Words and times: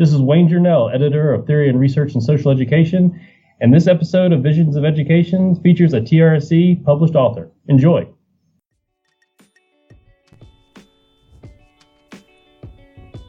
This 0.00 0.14
is 0.14 0.22
Wayne 0.22 0.48
Journell, 0.48 0.94
editor 0.94 1.34
of 1.34 1.46
Theory 1.46 1.68
and 1.68 1.78
Research 1.78 2.14
in 2.14 2.22
Social 2.22 2.50
Education, 2.50 3.20
and 3.60 3.70
this 3.70 3.86
episode 3.86 4.32
of 4.32 4.42
Visions 4.42 4.74
of 4.74 4.82
Education 4.82 5.54
features 5.56 5.92
a 5.92 6.00
TRSE 6.00 6.82
published 6.86 7.14
author. 7.14 7.50
Enjoy. 7.68 8.08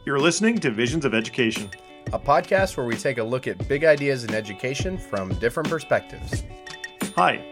You're 0.05 0.21
listening 0.21 0.59
to 0.59 0.71
Visions 0.71 1.03
of 1.03 1.13
Education, 1.13 1.69
a 2.13 2.19
podcast 2.19 2.77
where 2.77 2.85
we 2.85 2.95
take 2.95 3.17
a 3.17 3.23
look 3.23 3.47
at 3.47 3.67
big 3.67 3.83
ideas 3.83 4.23
in 4.23 4.33
education 4.33 4.97
from 4.97 5.33
different 5.39 5.67
perspectives. 5.67 6.45
Hi, 7.17 7.45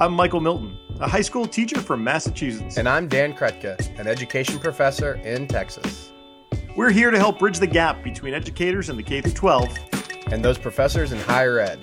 I'm 0.00 0.14
Michael 0.14 0.40
Milton, 0.40 0.78
a 0.98 1.06
high 1.06 1.20
school 1.20 1.44
teacher 1.44 1.78
from 1.78 2.02
Massachusetts. 2.02 2.78
And 2.78 2.88
I'm 2.88 3.06
Dan 3.06 3.34
Krutka, 3.34 3.98
an 4.00 4.06
education 4.06 4.58
professor 4.58 5.16
in 5.16 5.46
Texas. 5.46 6.11
We're 6.74 6.90
here 6.90 7.10
to 7.10 7.18
help 7.18 7.38
bridge 7.38 7.58
the 7.58 7.66
gap 7.66 8.02
between 8.02 8.32
educators 8.32 8.88
in 8.88 8.96
the 8.96 9.02
K 9.02 9.20
12 9.20 9.78
and 10.28 10.42
those 10.42 10.56
professors 10.56 11.12
in 11.12 11.18
higher 11.18 11.58
ed. 11.58 11.78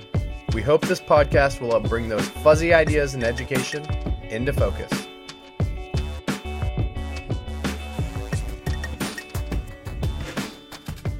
We 0.52 0.64
hope 0.64 0.82
this 0.82 1.00
podcast 1.00 1.62
will 1.62 1.70
help 1.70 1.88
bring 1.88 2.10
those 2.10 2.28
fuzzy 2.28 2.74
ideas 2.74 3.14
in 3.14 3.24
education 3.24 3.86
into 4.32 4.52
focus. 4.52 4.92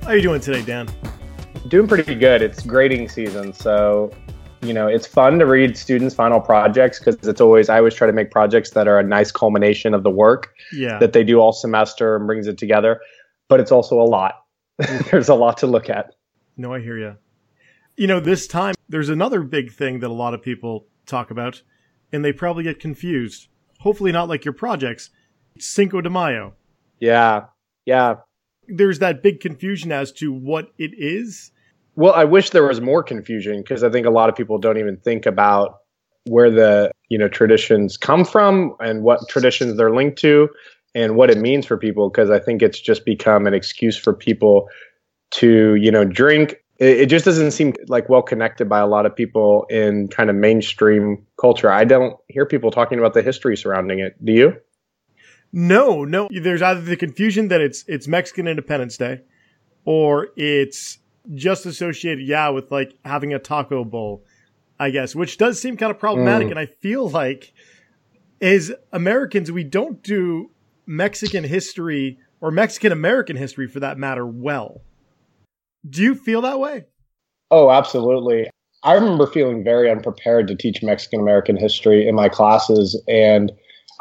How 0.02 0.08
are 0.08 0.16
you 0.16 0.24
doing 0.24 0.42
today, 0.42 0.64
Dan? 0.64 0.90
Doing 1.68 1.88
pretty 1.88 2.16
good. 2.16 2.42
It's 2.42 2.66
grading 2.66 3.10
season, 3.10 3.54
so 3.54 4.12
you 4.62 4.74
know 4.74 4.88
it's 4.88 5.06
fun 5.06 5.38
to 5.38 5.46
read 5.46 5.78
students' 5.78 6.16
final 6.16 6.42
projects 6.42 6.98
because 6.98 7.16
it's 7.28 7.40
always 7.40 7.70
I 7.70 7.78
always 7.78 7.94
try 7.94 8.08
to 8.08 8.14
make 8.14 8.32
projects 8.32 8.72
that 8.72 8.88
are 8.88 8.98
a 8.98 9.04
nice 9.04 9.32
culmination 9.32 9.94
of 9.94 10.02
the 10.02 10.10
work 10.10 10.56
yeah. 10.74 10.98
that 10.98 11.14
they 11.14 11.24
do 11.24 11.40
all 11.40 11.54
semester 11.54 12.16
and 12.16 12.26
brings 12.26 12.48
it 12.48 12.58
together 12.58 13.00
but 13.50 13.60
it's 13.60 13.72
also 13.72 14.00
a 14.00 14.04
lot. 14.04 14.46
there's 15.12 15.28
a 15.28 15.36
lot 15.36 15.58
to 15.58 15.68
look 15.68 15.90
at. 15.90 16.16
No, 16.56 16.74
I 16.74 16.80
hear 16.80 16.98
you. 16.98 17.18
You 17.98 18.08
know, 18.08 18.22
this 18.22 18.48
time 18.48 18.76
there's 18.88 19.10
another 19.10 19.42
big 19.42 19.74
thing 19.74 20.00
that 20.00 20.10
a 20.10 20.14
lot 20.14 20.34
of 20.34 20.42
people 20.42 20.88
talk 21.06 21.32
about, 21.32 21.62
and 22.14 22.24
they 22.24 22.32
probably 22.32 22.64
get 22.64 22.80
confused. 22.80 23.50
Hopefully, 23.80 24.14
not 24.14 24.30
like 24.30 24.46
your 24.46 24.54
projects. 24.54 25.10
Cinco 25.58 26.00
de 26.00 26.10
Mayo. 26.10 26.54
Yeah, 27.00 27.46
yeah. 27.86 28.16
There's 28.68 29.00
that 29.00 29.22
big 29.22 29.42
confusion 29.42 29.92
as 29.92 30.12
to 30.14 30.32
what 30.32 30.72
it 30.78 30.92
is. 30.98 31.52
Well, 31.96 32.14
I 32.14 32.24
wish 32.24 32.52
there 32.52 32.66
was 32.66 32.80
more 32.80 33.04
confusion 33.04 33.62
because 33.62 33.84
I 33.84 33.90
think 33.90 34.06
a 34.06 34.12
lot 34.12 34.30
of 34.30 34.36
people 34.36 34.58
don't 34.58 34.78
even 34.78 34.96
think 34.98 35.26
about 35.26 35.80
where 36.26 36.52
the 36.52 36.92
you 37.10 37.18
know 37.18 37.28
traditions 37.28 37.98
come 37.98 38.24
from 38.24 38.76
and 38.80 39.04
what 39.04 39.28
traditions 39.28 39.76
they're 39.76 39.94
linked 39.94 40.18
to 40.20 40.50
and 40.96 41.16
what 41.16 41.30
it 41.30 41.38
means 41.38 41.66
for 41.66 41.78
people 41.78 42.10
because 42.10 42.30
I 42.30 42.40
think 42.40 42.62
it's 42.62 42.80
just 42.80 43.06
become 43.06 43.48
an 43.48 43.54
excuse 43.54 43.98
for 43.98 44.14
people 44.14 44.70
to, 45.32 45.76
you 45.76 45.92
know, 45.92 46.04
drink. 46.04 46.56
It, 46.78 47.02
it, 47.02 47.06
just 47.08 47.26
doesn't 47.26 47.52
seem 47.52 47.74
like 47.88 48.10
well 48.10 48.22
connected 48.22 48.68
by 48.68 48.80
a 48.80 48.88
lot 48.88 49.06
of 49.06 49.16
people 49.16 49.66
in 49.70 50.08
kind 50.08 50.30
of 50.30 50.36
mainstream 50.36 51.26
culture. 51.40 51.72
I 51.72 51.84
don't 51.84 52.18
hear 52.28 52.46
people 52.46 52.72
talking 52.72 53.00
about 53.00 53.14
the 53.14 53.22
history 53.22 53.56
surrounding 53.58 54.00
it. 54.00 54.24
Do 54.24 54.32
you? 54.32 54.56
No, 55.52 56.06
no. 56.06 56.30
There's 56.32 56.62
either 56.62 56.82
the 56.82 56.96
confusion 56.96 57.48
that 57.50 57.62
it's 57.62 57.84
it's 57.88 58.08
Mexican 58.08 58.48
Independence 58.48 58.98
Day 58.98 59.22
or 59.86 60.30
it's 60.36 61.00
just 61.34 61.66
associated, 61.66 62.26
yeah, 62.28 62.50
with 62.50 62.72
like 62.72 62.98
having 63.06 63.34
a 63.34 63.40
taco 63.40 63.84
bowl, 63.84 64.24
I 64.80 64.90
guess, 64.90 65.16
which 65.16 65.38
does 65.38 65.60
seem 65.60 65.78
kind 65.78 65.92
of 65.92 66.00
problematic. 66.00 66.48
Mm. 66.48 66.52
And 66.52 66.60
I 66.60 66.66
feel 66.68 67.10
like 67.10 67.54
as 68.42 68.72
Americans, 68.92 69.52
we 69.52 69.64
don't 69.64 70.02
do 70.02 70.52
Mexican 70.90 71.44
history 71.44 72.18
or 72.42 72.50
Mexican 72.50 72.92
American 72.92 73.36
history 73.36 73.68
for 73.68 73.80
that 73.80 74.00
matter 74.00 74.26
well. 74.26 74.82
Do 75.88 76.02
you 76.02 76.16
feel 76.16 76.42
that 76.42 76.60
way? 76.60 76.86
Oh, 77.52 77.70
absolutely. 77.70 78.50
I 78.82 78.94
remember 78.94 79.28
feeling 79.28 79.64
very 79.64 79.92
unprepared 79.92 80.48
to 80.48 80.56
teach 80.56 80.82
Mexican 80.82 81.20
American 81.20 81.58
history 81.58 82.08
in 82.08 82.16
my 82.16 82.28
classes 82.28 83.00
and 83.08 83.52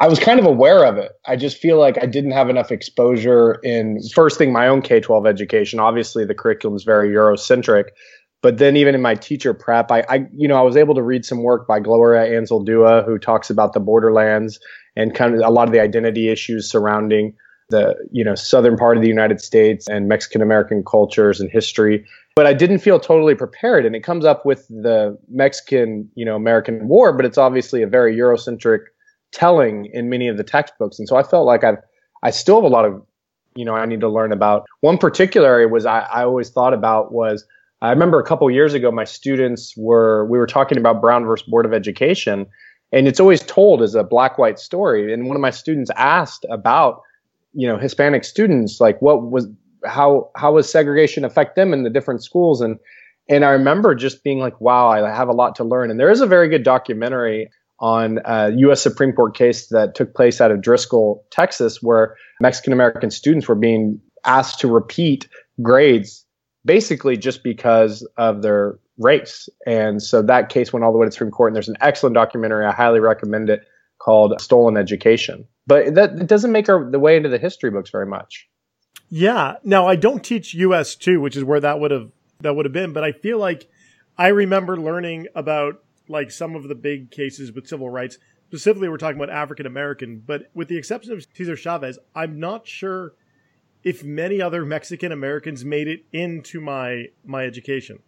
I 0.01 0.07
was 0.07 0.17
kind 0.17 0.39
of 0.39 0.45
aware 0.45 0.83
of 0.83 0.97
it. 0.97 1.11
I 1.27 1.35
just 1.35 1.57
feel 1.57 1.77
like 1.77 2.01
I 2.01 2.07
didn't 2.07 2.31
have 2.31 2.49
enough 2.49 2.71
exposure 2.71 3.59
in 3.63 3.99
first 4.15 4.39
thing 4.39 4.51
my 4.51 4.67
own 4.67 4.81
K-12 4.81 5.27
education. 5.27 5.79
Obviously 5.79 6.25
the 6.25 6.33
curriculum 6.33 6.75
is 6.75 6.83
very 6.83 7.09
Eurocentric, 7.09 7.89
but 8.41 8.57
then 8.57 8.75
even 8.75 8.95
in 8.95 9.01
my 9.01 9.13
teacher 9.13 9.53
prep, 9.53 9.91
I, 9.91 10.03
I, 10.09 10.25
you 10.33 10.47
know, 10.47 10.55
I 10.55 10.61
was 10.63 10.75
able 10.75 10.95
to 10.95 11.03
read 11.03 11.23
some 11.23 11.43
work 11.43 11.67
by 11.67 11.79
Gloria 11.81 12.31
Anzaldúa 12.31 13.05
who 13.05 13.19
talks 13.19 13.51
about 13.51 13.73
the 13.73 13.79
borderlands 13.79 14.59
and 14.99 15.15
kind 15.15 15.33
of 15.33 15.39
a 15.39 15.49
lot 15.49 15.67
of 15.67 15.71
the 15.71 15.79
identity 15.79 16.27
issues 16.27 16.69
surrounding 16.69 17.33
the 17.69 17.95
you 18.11 18.23
know 18.23 18.35
southern 18.35 18.75
part 18.75 18.97
of 18.97 19.03
the 19.03 19.07
United 19.07 19.39
States 19.39 19.87
and 19.87 20.07
Mexican 20.07 20.41
American 20.41 20.83
cultures 20.83 21.39
and 21.39 21.49
history. 21.49 22.05
But 22.35 22.45
I 22.45 22.53
didn't 22.53 22.79
feel 22.79 22.99
totally 22.99 23.35
prepared, 23.35 23.85
and 23.85 23.95
it 23.95 24.03
comes 24.03 24.25
up 24.25 24.45
with 24.45 24.67
the 24.67 25.17
Mexican 25.29 26.09
you 26.15 26.25
know 26.25 26.35
American 26.35 26.87
War, 26.87 27.13
but 27.13 27.25
it's 27.25 27.37
obviously 27.37 27.81
a 27.81 27.87
very 27.87 28.15
Eurocentric 28.15 28.79
telling 29.31 29.85
in 29.93 30.09
many 30.09 30.27
of 30.27 30.37
the 30.37 30.43
textbooks, 30.43 30.99
and 30.99 31.07
so 31.07 31.15
I 31.15 31.23
felt 31.23 31.45
like 31.45 31.63
I 31.63 31.77
I 32.21 32.31
still 32.31 32.55
have 32.55 32.65
a 32.65 32.75
lot 32.75 32.85
of 32.85 33.01
you 33.55 33.63
know 33.63 33.75
I 33.75 33.85
need 33.85 34.01
to 34.01 34.09
learn 34.09 34.33
about. 34.33 34.65
One 34.81 34.97
particular 34.97 35.47
area 35.47 35.69
was 35.69 35.85
I, 35.85 35.99
I 35.99 36.23
always 36.23 36.49
thought 36.49 36.73
about 36.73 37.13
was 37.13 37.45
I 37.81 37.91
remember 37.91 38.19
a 38.19 38.25
couple 38.25 38.51
years 38.51 38.73
ago 38.73 38.91
my 38.91 39.05
students 39.05 39.77
were 39.77 40.25
we 40.25 40.37
were 40.37 40.47
talking 40.47 40.77
about 40.77 40.99
Brown 40.99 41.23
versus 41.23 41.47
Board 41.47 41.65
of 41.65 41.73
Education 41.73 42.47
and 42.91 43.07
it's 43.07 43.19
always 43.19 43.41
told 43.41 43.81
as 43.81 43.95
a 43.95 44.03
black 44.03 44.37
white 44.37 44.59
story 44.59 45.13
and 45.13 45.27
one 45.27 45.35
of 45.35 45.41
my 45.41 45.49
students 45.49 45.91
asked 45.95 46.45
about 46.49 47.01
you 47.53 47.67
know 47.67 47.77
hispanic 47.77 48.23
students 48.23 48.79
like 48.79 49.01
what 49.01 49.31
was 49.31 49.47
how 49.85 50.29
how 50.35 50.53
was 50.53 50.69
segregation 50.69 51.25
affect 51.25 51.55
them 51.55 51.73
in 51.73 51.83
the 51.83 51.89
different 51.89 52.23
schools 52.23 52.61
and 52.61 52.77
and 53.27 53.45
i 53.45 53.49
remember 53.49 53.95
just 53.95 54.23
being 54.23 54.39
like 54.39 54.59
wow 54.61 54.89
i 54.89 54.99
have 55.09 55.29
a 55.29 55.33
lot 55.33 55.55
to 55.55 55.63
learn 55.63 55.89
and 55.89 55.99
there 55.99 56.11
is 56.11 56.21
a 56.21 56.27
very 56.27 56.49
good 56.49 56.63
documentary 56.63 57.49
on 57.79 58.19
a 58.25 58.51
U.S. 58.57 58.81
Supreme 58.81 59.13
Court 59.13 59.35
case 59.35 59.67
that 59.67 59.95
took 59.95 60.13
place 60.13 60.41
out 60.41 60.51
of 60.51 60.61
Driscoll, 60.61 61.25
Texas, 61.31 61.81
where 61.81 62.15
Mexican 62.41 62.73
American 62.73 63.09
students 63.09 63.47
were 63.47 63.55
being 63.55 63.99
asked 64.25 64.59
to 64.59 64.67
repeat 64.67 65.27
grades 65.61 66.25
basically 66.65 67.15
just 67.15 67.41
because 67.41 68.05
of 68.17 68.41
their 68.41 68.77
race. 68.99 69.49
And 69.65 70.01
so 70.01 70.21
that 70.21 70.49
case 70.49 70.71
went 70.71 70.83
all 70.83 70.91
the 70.91 70.97
way 70.97 71.07
to 71.07 71.11
Supreme 71.11 71.31
Court. 71.31 71.49
And 71.49 71.55
there's 71.55 71.69
an 71.69 71.77
excellent 71.81 72.13
documentary. 72.13 72.65
I 72.65 72.71
highly 72.71 72.99
recommend 72.99 73.49
it 73.49 73.61
called 73.97 74.39
Stolen 74.39 74.77
Education. 74.77 75.45
But 75.65 75.95
that 75.95 76.19
it 76.19 76.27
doesn't 76.27 76.51
make 76.51 76.69
our, 76.69 76.89
the 76.89 76.99
way 76.99 77.17
into 77.17 77.29
the 77.29 77.37
history 77.37 77.71
books 77.71 77.89
very 77.89 78.05
much. 78.05 78.47
Yeah. 79.09 79.55
Now 79.63 79.87
I 79.87 79.95
don't 79.95 80.23
teach 80.23 80.53
US 80.53 80.95
two, 80.95 81.19
which 81.19 81.35
is 81.35 81.43
where 81.43 81.59
that 81.59 81.79
would 81.79 81.91
have 81.91 82.11
that 82.41 82.55
would 82.55 82.65
have 82.65 82.73
been, 82.73 82.93
but 82.93 83.03
I 83.03 83.11
feel 83.11 83.37
like 83.37 83.69
I 84.17 84.29
remember 84.29 84.77
learning 84.77 85.27
about 85.35 85.83
like 86.07 86.31
some 86.31 86.55
of 86.55 86.67
the 86.67 86.75
big 86.75 87.11
cases 87.11 87.51
with 87.51 87.67
civil 87.67 87.89
rights. 87.89 88.17
Specifically, 88.47 88.89
we're 88.89 88.97
talking 88.97 89.21
about 89.21 89.33
African 89.33 89.65
American, 89.65 90.23
but 90.25 90.49
with 90.53 90.69
the 90.69 90.77
exception 90.77 91.13
of 91.13 91.25
Cesar 91.33 91.55
Chavez, 91.55 91.99
I'm 92.15 92.39
not 92.39 92.67
sure 92.67 93.13
if 93.83 94.03
many 94.03 94.41
other 94.41 94.65
Mexican 94.65 95.11
Americans 95.11 95.63
made 95.63 95.87
it 95.87 96.05
into 96.11 96.61
my 96.61 97.07
my 97.25 97.45
education. 97.45 97.99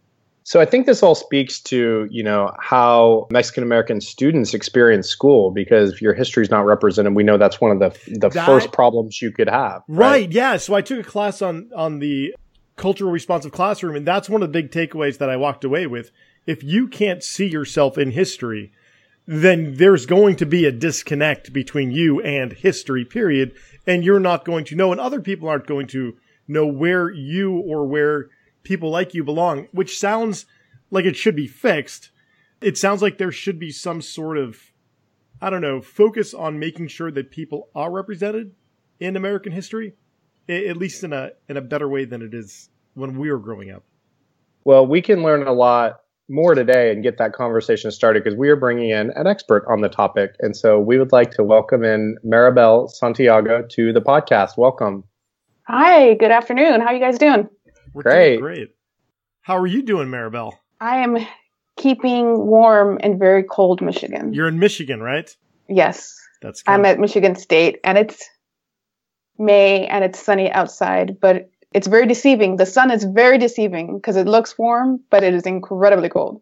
So 0.43 0.59
I 0.59 0.65
think 0.65 0.85
this 0.85 1.03
all 1.03 1.13
speaks 1.13 1.59
to, 1.61 2.07
you 2.09 2.23
know, 2.23 2.51
how 2.59 3.27
Mexican 3.31 3.63
American 3.63 4.01
students 4.01 4.53
experience 4.53 5.07
school 5.07 5.51
because 5.51 5.93
if 5.93 6.01
your 6.01 6.13
history 6.13 6.43
is 6.43 6.49
not 6.49 6.65
represented, 6.65 7.15
we 7.15 7.23
know 7.23 7.37
that's 7.37 7.61
one 7.61 7.71
of 7.71 7.79
the 7.79 8.19
the 8.19 8.29
that, 8.29 8.45
first 8.45 8.71
problems 8.71 9.21
you 9.21 9.31
could 9.31 9.49
have. 9.49 9.83
Right? 9.87 10.09
right, 10.09 10.31
yeah. 10.31 10.57
So 10.57 10.73
I 10.73 10.81
took 10.81 10.99
a 10.99 11.09
class 11.09 11.41
on 11.41 11.69
on 11.75 11.99
the 11.99 12.35
cultural 12.75 13.11
responsive 13.11 13.51
classroom 13.51 13.95
and 13.95 14.07
that's 14.07 14.29
one 14.29 14.41
of 14.41 14.51
the 14.51 14.61
big 14.61 14.71
takeaways 14.71 15.19
that 15.19 15.29
I 15.29 15.37
walked 15.37 15.63
away 15.63 15.85
with. 15.85 16.11
If 16.47 16.63
you 16.63 16.87
can't 16.87 17.23
see 17.23 17.47
yourself 17.47 17.97
in 17.97 18.11
history, 18.11 18.71
then 19.27 19.75
there's 19.75 20.07
going 20.07 20.35
to 20.37 20.45
be 20.47 20.65
a 20.65 20.71
disconnect 20.71 21.53
between 21.53 21.91
you 21.91 22.19
and 22.21 22.53
history 22.53 23.05
period 23.05 23.53
and 23.85 24.03
you're 24.03 24.19
not 24.19 24.45
going 24.45 24.65
to 24.65 24.75
know 24.75 24.91
and 24.91 24.99
other 24.99 25.21
people 25.21 25.47
aren't 25.47 25.67
going 25.67 25.85
to 25.87 26.17
know 26.47 26.65
where 26.65 27.11
you 27.11 27.51
or 27.59 27.85
where 27.85 28.29
people 28.63 28.89
like 28.89 29.13
you 29.13 29.23
belong, 29.23 29.67
which 29.71 29.97
sounds 29.97 30.45
like 30.89 31.05
it 31.05 31.15
should 31.15 31.35
be 31.35 31.47
fixed. 31.47 32.11
It 32.61 32.77
sounds 32.77 33.01
like 33.01 33.17
there 33.17 33.31
should 33.31 33.59
be 33.59 33.71
some 33.71 34.01
sort 34.01 34.37
of, 34.37 34.59
I 35.41 35.49
don't 35.49 35.61
know, 35.61 35.81
focus 35.81 36.33
on 36.33 36.59
making 36.59 36.89
sure 36.89 37.11
that 37.11 37.31
people 37.31 37.69
are 37.73 37.91
represented 37.91 38.53
in 38.99 39.15
American 39.15 39.51
history, 39.51 39.93
at 40.47 40.77
least 40.77 41.03
in 41.03 41.13
a 41.13 41.31
in 41.49 41.57
a 41.57 41.61
better 41.61 41.89
way 41.89 42.05
than 42.05 42.21
it 42.21 42.33
is 42.33 42.69
when 42.93 43.17
we 43.17 43.31
were 43.31 43.39
growing 43.39 43.71
up. 43.71 43.83
Well, 44.63 44.85
we 44.85 45.01
can 45.01 45.23
learn 45.23 45.47
a 45.47 45.53
lot 45.53 46.01
more 46.29 46.55
today 46.55 46.91
and 46.91 47.03
get 47.03 47.17
that 47.17 47.33
conversation 47.33 47.91
started 47.91 48.23
because 48.23 48.37
we 48.37 48.49
are 48.49 48.55
bringing 48.55 48.89
in 48.91 49.11
an 49.15 49.27
expert 49.27 49.65
on 49.67 49.81
the 49.81 49.89
topic. 49.89 50.35
And 50.39 50.55
so 50.55 50.79
we 50.79 50.97
would 50.97 51.11
like 51.11 51.31
to 51.31 51.43
welcome 51.43 51.83
in 51.83 52.15
Maribel 52.25 52.89
Santiago 52.89 53.65
to 53.71 53.91
the 53.91 54.01
podcast. 54.01 54.57
Welcome. 54.57 55.03
Hi, 55.67 56.13
good 56.15 56.31
afternoon. 56.31 56.81
How 56.81 56.87
are 56.87 56.93
you 56.93 56.99
guys 56.99 57.17
doing? 57.17 57.49
We're 57.93 58.03
great. 58.03 58.39
great. 58.39 58.69
How 59.41 59.57
are 59.57 59.67
you 59.67 59.81
doing, 59.81 60.07
Maribel? 60.07 60.53
I 60.79 60.97
am 60.99 61.17
keeping 61.77 62.45
warm 62.47 62.99
in 62.99 63.17
very 63.19 63.43
cold 63.43 63.81
Michigan. 63.81 64.33
You're 64.33 64.47
in 64.47 64.59
Michigan, 64.59 65.01
right? 65.01 65.29
Yes. 65.67 66.15
That's 66.41 66.63
good. 66.63 66.71
I'm 66.71 66.85
at 66.85 66.99
Michigan 66.99 67.35
State 67.35 67.79
and 67.83 67.97
it's 67.97 68.27
May 69.37 69.87
and 69.87 70.03
it's 70.03 70.19
sunny 70.19 70.51
outside, 70.51 71.19
but 71.19 71.49
It's 71.73 71.87
very 71.87 72.05
deceiving. 72.05 72.57
The 72.57 72.65
sun 72.65 72.91
is 72.91 73.05
very 73.05 73.37
deceiving 73.37 73.95
because 73.97 74.17
it 74.17 74.27
looks 74.27 74.57
warm, 74.57 74.99
but 75.09 75.23
it 75.23 75.33
is 75.33 75.43
incredibly 75.43 76.09
cold. 76.09 76.41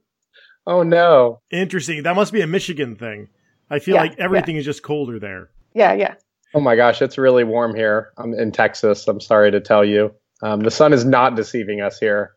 Oh 0.66 0.81
no. 0.84 1.42
Interesting. 1.51 2.04
That 2.04 2.16
must 2.16 2.34
be 2.34 2.42
a 2.42 2.48
Michigan 2.48 2.96
thing. 2.96 3.28
I 3.69 3.78
feel 3.80 3.96
Yeah, 3.96 4.01
like 4.01 4.19
everything 4.19 4.56
is 4.56 4.66
just 4.66 4.81
colder 4.81 5.19
there. 5.19 5.51
Yeah, 5.75 5.94
yeah. 5.94 6.16
Oh 6.56 6.60
my 6.60 6.75
gosh, 6.75 7.01
it's 7.04 7.19
really 7.19 7.44
warm 7.44 7.75
here. 7.75 8.12
I'm 8.18 8.34
in 8.34 8.51
Texas. 8.51 9.07
I'm 9.07 9.22
sorry 9.22 9.51
to 9.51 9.62
tell 9.62 9.86
you. 9.86 10.16
Um, 10.41 10.62
the 10.62 10.71
sun 10.71 10.94
is 10.94 11.06
not 11.06 11.36
deceiving 11.36 11.81
us 11.81 12.00
here. 12.00 12.36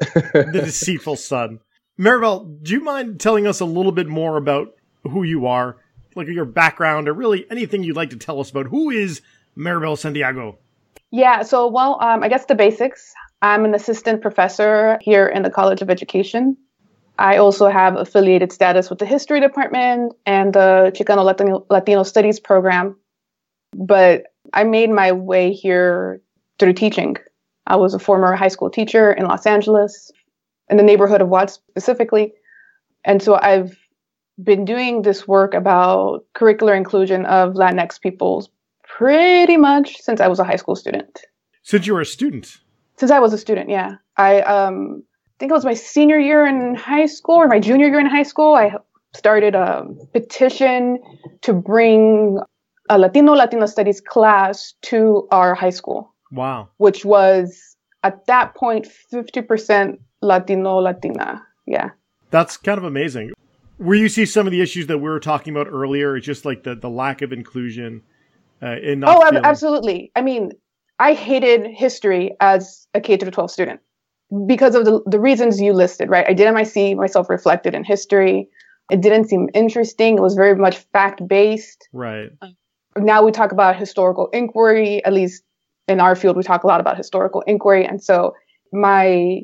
The 0.14 0.50
deceitful 0.52 1.16
sun. 1.16 1.60
Maribel, 1.98 2.62
do 2.62 2.72
you 2.72 2.82
mind 2.82 3.20
telling 3.20 3.46
us 3.46 3.60
a 3.60 3.64
little 3.64 3.92
bit 3.92 4.08
more 4.08 4.36
about 4.36 4.74
who 5.04 5.22
you 5.22 5.46
are, 5.46 5.76
like 6.16 6.26
your 6.26 6.44
background, 6.44 7.08
or 7.08 7.12
really 7.12 7.46
anything 7.50 7.84
you'd 7.84 7.96
like 7.96 8.10
to 8.10 8.16
tell 8.16 8.40
us 8.40 8.50
about 8.50 8.66
who 8.66 8.90
is 8.90 9.22
Maribel 9.56 9.96
Santiago? 9.96 10.58
Yeah, 11.12 11.42
so, 11.42 11.68
well, 11.68 11.98
um, 12.02 12.24
I 12.24 12.28
guess 12.28 12.46
the 12.46 12.56
basics. 12.56 13.14
I'm 13.40 13.64
an 13.64 13.74
assistant 13.74 14.22
professor 14.22 14.98
here 15.00 15.28
in 15.28 15.42
the 15.42 15.50
College 15.50 15.82
of 15.82 15.90
Education. 15.90 16.56
I 17.18 17.36
also 17.36 17.68
have 17.68 17.96
affiliated 17.96 18.52
status 18.52 18.90
with 18.90 18.98
the 18.98 19.06
history 19.06 19.40
department 19.40 20.14
and 20.26 20.52
the 20.52 20.92
Chicano 20.96 21.24
Latino, 21.24 21.64
Latino 21.70 22.02
Studies 22.02 22.40
program. 22.40 22.96
But 23.72 24.24
I 24.52 24.64
made 24.64 24.90
my 24.90 25.12
way 25.12 25.52
here 25.52 26.20
through 26.58 26.72
teaching. 26.72 27.16
I 27.66 27.76
was 27.76 27.94
a 27.94 27.98
former 27.98 28.34
high 28.34 28.48
school 28.48 28.70
teacher 28.70 29.12
in 29.12 29.24
Los 29.26 29.46
Angeles, 29.46 30.10
in 30.68 30.76
the 30.76 30.82
neighborhood 30.82 31.20
of 31.20 31.28
Watts 31.28 31.54
specifically. 31.54 32.32
And 33.04 33.22
so 33.22 33.34
I've 33.34 33.76
been 34.42 34.64
doing 34.64 35.02
this 35.02 35.28
work 35.28 35.54
about 35.54 36.24
curricular 36.34 36.76
inclusion 36.76 37.24
of 37.26 37.54
Latinx 37.54 38.00
peoples 38.00 38.48
pretty 38.82 39.56
much 39.56 40.00
since 40.00 40.20
I 40.20 40.28
was 40.28 40.38
a 40.38 40.44
high 40.44 40.56
school 40.56 40.76
student. 40.76 41.20
Since 41.62 41.86
you 41.86 41.94
were 41.94 42.00
a 42.00 42.06
student. 42.06 42.58
Since 42.96 43.10
I 43.10 43.18
was 43.18 43.32
a 43.32 43.38
student, 43.38 43.70
yeah. 43.70 43.96
I 44.16 44.40
um 44.42 45.02
think 45.38 45.50
it 45.50 45.54
was 45.54 45.64
my 45.64 45.74
senior 45.74 46.18
year 46.18 46.46
in 46.46 46.74
high 46.74 47.06
school 47.06 47.36
or 47.36 47.48
my 47.48 47.58
junior 47.58 47.88
year 47.88 48.00
in 48.00 48.06
high 48.06 48.22
school. 48.22 48.54
I 48.54 48.74
started 49.14 49.54
a 49.54 49.86
petition 50.12 50.98
to 51.42 51.52
bring 51.52 52.38
a 52.88 52.98
Latino 52.98 53.32
Latino 53.32 53.66
studies 53.66 54.00
class 54.00 54.74
to 54.82 55.26
our 55.30 55.54
high 55.54 55.70
school, 55.70 56.13
Wow. 56.34 56.68
which 56.78 57.04
was 57.04 57.76
at 58.02 58.26
that 58.26 58.54
point 58.54 58.86
50% 59.12 59.98
Latino 60.20 60.78
Latina. 60.78 61.46
Yeah. 61.66 61.90
That's 62.30 62.56
kind 62.56 62.78
of 62.78 62.84
amazing. 62.84 63.32
Where 63.78 63.96
you 63.96 64.08
see 64.08 64.26
some 64.26 64.46
of 64.46 64.50
the 64.50 64.60
issues 64.60 64.86
that 64.88 64.98
we 64.98 65.04
were 65.04 65.20
talking 65.20 65.54
about 65.54 65.68
earlier, 65.72 66.16
it's 66.16 66.26
just 66.26 66.44
like 66.44 66.62
the, 66.64 66.74
the 66.74 66.90
lack 66.90 67.22
of 67.22 67.32
inclusion 67.32 68.02
uh, 68.62 68.76
in 68.82 69.04
Oh, 69.04 69.20
feeling- 69.28 69.44
absolutely. 69.44 70.12
I 70.16 70.22
mean, 70.22 70.50
I 70.98 71.14
hated 71.14 71.66
history 71.66 72.36
as 72.40 72.86
a 72.94 73.00
K 73.00 73.16
through 73.16 73.30
12 73.32 73.50
student 73.50 73.80
because 74.46 74.74
of 74.74 74.84
the, 74.84 75.00
the 75.06 75.18
reasons 75.20 75.60
you 75.60 75.72
listed, 75.72 76.08
right? 76.08 76.24
I 76.28 76.32
didn't 76.34 76.64
see 76.66 76.94
myself 76.94 77.28
reflected 77.28 77.74
in 77.74 77.84
history. 77.84 78.48
It 78.90 79.00
didn't 79.00 79.28
seem 79.28 79.48
interesting. 79.54 80.18
It 80.18 80.20
was 80.20 80.34
very 80.34 80.54
much 80.56 80.76
fact 80.92 81.26
based. 81.26 81.88
Right. 81.92 82.30
Now 82.96 83.24
we 83.24 83.32
talk 83.32 83.50
about 83.52 83.76
historical 83.76 84.28
inquiry, 84.32 85.04
at 85.04 85.12
least 85.12 85.42
in 85.88 86.00
our 86.00 86.16
field, 86.16 86.36
we 86.36 86.42
talk 86.42 86.64
a 86.64 86.66
lot 86.66 86.80
about 86.80 86.96
historical 86.96 87.42
inquiry. 87.42 87.84
And 87.84 88.02
so 88.02 88.34
my 88.72 89.42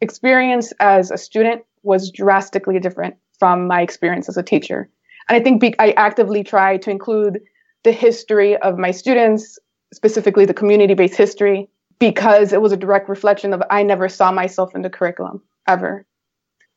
experience 0.00 0.72
as 0.80 1.10
a 1.10 1.18
student 1.18 1.62
was 1.82 2.10
drastically 2.10 2.78
different 2.78 3.16
from 3.38 3.66
my 3.66 3.82
experience 3.82 4.28
as 4.28 4.36
a 4.36 4.42
teacher. 4.42 4.88
And 5.28 5.36
I 5.36 5.42
think 5.42 5.60
be- 5.60 5.78
I 5.78 5.92
actively 5.92 6.44
try 6.44 6.76
to 6.78 6.90
include 6.90 7.40
the 7.82 7.92
history 7.92 8.56
of 8.58 8.78
my 8.78 8.90
students, 8.90 9.58
specifically 9.92 10.44
the 10.44 10.54
community 10.54 10.94
based 10.94 11.16
history, 11.16 11.68
because 11.98 12.52
it 12.52 12.62
was 12.62 12.72
a 12.72 12.76
direct 12.76 13.08
reflection 13.08 13.52
of 13.52 13.62
I 13.70 13.82
never 13.82 14.08
saw 14.08 14.32
myself 14.32 14.74
in 14.74 14.82
the 14.82 14.90
curriculum 14.90 15.42
ever. 15.68 16.06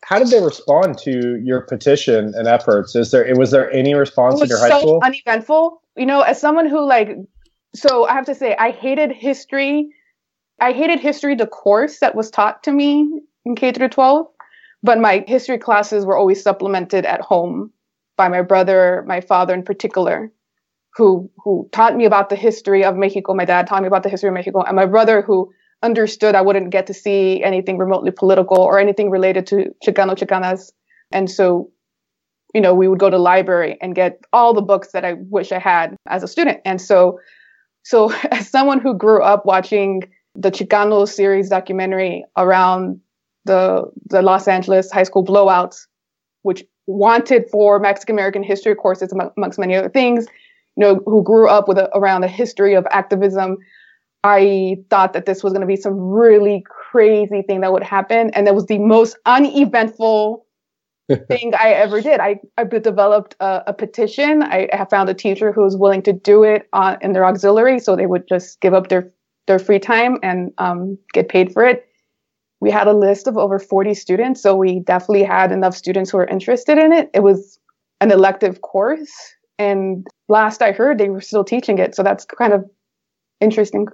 How 0.04 0.20
did 0.20 0.28
they 0.30 0.42
respond 0.42 0.98
to 1.00 1.42
your 1.44 1.62
petition 1.62 2.34
and 2.36 2.48
efforts? 2.48 2.96
Is 2.96 3.12
there 3.12 3.26
was 3.36 3.52
there 3.52 3.72
any 3.72 3.94
response 3.96 4.40
it 4.40 4.44
in 4.44 4.50
your 4.50 4.60
high 4.60 4.70
so 4.70 4.80
school? 4.80 5.00
uneventful. 5.04 5.82
You 5.96 6.06
know, 6.06 6.22
as 6.22 6.40
someone 6.40 6.70
who 6.70 6.86
like, 6.86 7.10
so 7.76 8.06
I 8.06 8.14
have 8.14 8.26
to 8.26 8.36
say, 8.36 8.56
I 8.56 8.72
hated 8.72 9.12
history. 9.12 9.90
I 10.60 10.72
hated 10.74 11.00
history, 11.00 11.36
the 11.36 11.48
course 11.48 12.00
that 12.00 12.16
was 12.16 12.32
taught 12.32 12.64
to 12.64 12.72
me 12.72 13.22
in 13.46 13.56
K 13.56 13.72
through 13.72 13.90
12, 13.90 14.28
but 14.82 15.00
my 15.00 15.24
history 15.28 15.58
classes 15.58 16.06
were 16.06 16.18
always 16.18 16.42
supplemented 16.42 17.06
at 17.06 17.22
home 17.22 17.72
by 18.18 18.28
my 18.30 18.42
brother, 18.42 19.04
my 19.08 19.22
father 19.22 19.54
in 19.54 19.64
particular, 19.64 20.32
who 20.96 21.30
who 21.44 21.70
taught 21.72 21.96
me 21.96 22.06
about 22.06 22.30
the 22.30 22.36
history 22.36 22.84
of 22.84 22.96
Mexico. 22.96 23.36
My 23.36 23.46
dad 23.46 23.68
taught 23.68 23.84
me 23.84 23.88
about 23.88 24.02
the 24.02 24.10
history 24.10 24.30
of 24.30 24.34
Mexico, 24.34 24.64
and 24.64 24.76
my 24.76 24.88
brother 24.88 25.22
who 25.22 25.54
understood 25.84 26.34
I 26.34 26.42
wouldn't 26.42 26.72
get 26.72 26.88
to 26.88 26.94
see 26.96 27.44
anything 27.44 27.78
remotely 27.78 28.10
political 28.10 28.58
or 28.58 28.80
anything 28.80 29.12
related 29.12 29.46
to 29.48 29.76
Chicano 29.86 30.18
Chicanas. 30.18 30.72
And 31.12 31.30
so 31.30 31.70
you 32.54 32.62
know, 32.62 32.74
we 32.74 32.88
would 32.88 33.00
go 33.00 33.10
to 33.10 33.18
library 33.18 33.78
and 33.82 33.94
get 33.94 34.20
all 34.34 34.54
the 34.54 34.62
books 34.62 34.92
that 34.94 35.06
I 35.06 35.14
wish 35.14 35.52
I 35.52 35.60
had 35.60 35.96
as 36.08 36.24
a 36.24 36.28
student. 36.28 36.60
And 36.66 36.82
so, 36.82 37.20
so 37.88 38.12
as 38.32 38.50
someone 38.50 38.80
who 38.80 38.94
grew 38.94 39.22
up 39.24 39.46
watching 39.46 40.04
the 40.36 40.52
Chicano 40.52 41.08
series 41.08 41.50
documentary 41.50 42.26
around 42.36 43.00
the 43.46 43.86
the 44.08 44.22
Los 44.22 44.48
Angeles 44.48 44.92
high 44.92 45.04
school 45.04 45.26
blowouts, 45.26 45.88
which 46.42 46.66
wanted 46.86 47.50
for 47.50 47.80
Mexican 47.80 48.16
American 48.16 48.44
history 48.44 48.76
courses 48.76 49.12
among- 49.12 49.32
amongst 49.38 49.58
many 49.58 49.76
other 49.76 49.90
things, 49.90 50.26
you 50.76 50.84
know, 50.84 51.02
who 51.06 51.24
grew 51.24 51.48
up 51.48 51.68
with 51.68 51.78
a, 51.78 51.90
around 51.98 52.22
the 52.22 52.28
history 52.28 52.76
of 52.76 52.86
activism, 52.92 53.58
I 54.24 54.78
thought 54.90 55.14
that 55.14 55.26
this 55.26 55.44
was 55.44 55.54
going 55.54 55.62
to 55.62 55.68
be 55.68 55.78
some 55.78 55.98
really 55.98 56.64
crazy 56.92 57.42
thing 57.42 57.62
that 57.62 57.72
would 57.72 57.84
happen, 57.84 58.32
and 58.34 58.46
that 58.48 58.56
was 58.56 58.66
the 58.66 58.80
most 58.80 59.18
uneventful 59.26 60.46
thing 61.16 61.54
I 61.56 61.70
ever 61.70 62.02
did. 62.02 62.20
I, 62.20 62.40
I 62.58 62.64
developed 62.64 63.36
a, 63.40 63.64
a 63.68 63.74
petition. 63.74 64.44
I 64.44 64.70
have 64.72 64.90
found 64.90 65.10
a 65.10 65.14
teacher 65.14 65.52
who 65.52 65.62
was 65.62 65.78
willing 65.78 66.02
to 66.04 66.14
do 66.14 66.44
it 66.44 66.68
on, 66.74 66.98
in 67.02 67.14
their 67.14 67.26
auxiliary, 67.26 67.80
so 67.80 67.96
they 67.96 68.06
would 68.06 68.28
just 68.28 68.60
give 68.60 68.74
up 68.74 68.90
their 68.90 69.12
their 69.48 69.60
free 69.60 69.80
time 69.80 70.18
and 70.24 70.52
um, 70.58 70.98
get 71.14 71.30
paid 71.30 71.54
for 71.54 71.64
it. 71.64 71.88
We 72.60 72.70
had 72.70 72.88
a 72.88 72.94
list 72.94 73.28
of 73.28 73.38
over 73.38 73.60
40 73.60 73.94
students, 73.94 74.42
so 74.42 74.56
we 74.56 74.80
definitely 74.80 75.24
had 75.24 75.54
enough 75.54 75.76
students 75.76 76.12
who 76.12 76.18
were 76.18 76.28
interested 76.28 76.78
in 76.78 76.92
it. 76.92 77.10
It 77.14 77.22
was 77.22 77.58
an 78.02 78.12
elective 78.12 78.62
course, 78.62 79.12
and 79.58 80.06
last 80.28 80.62
I 80.62 80.74
heard, 80.74 80.98
they 80.98 81.10
were 81.10 81.22
still 81.22 81.46
teaching 81.46 81.78
it, 81.78 81.96
so 81.96 82.04
that's 82.04 82.26
kind 82.26 82.52
of 82.52 82.66
interesting. 83.40 83.88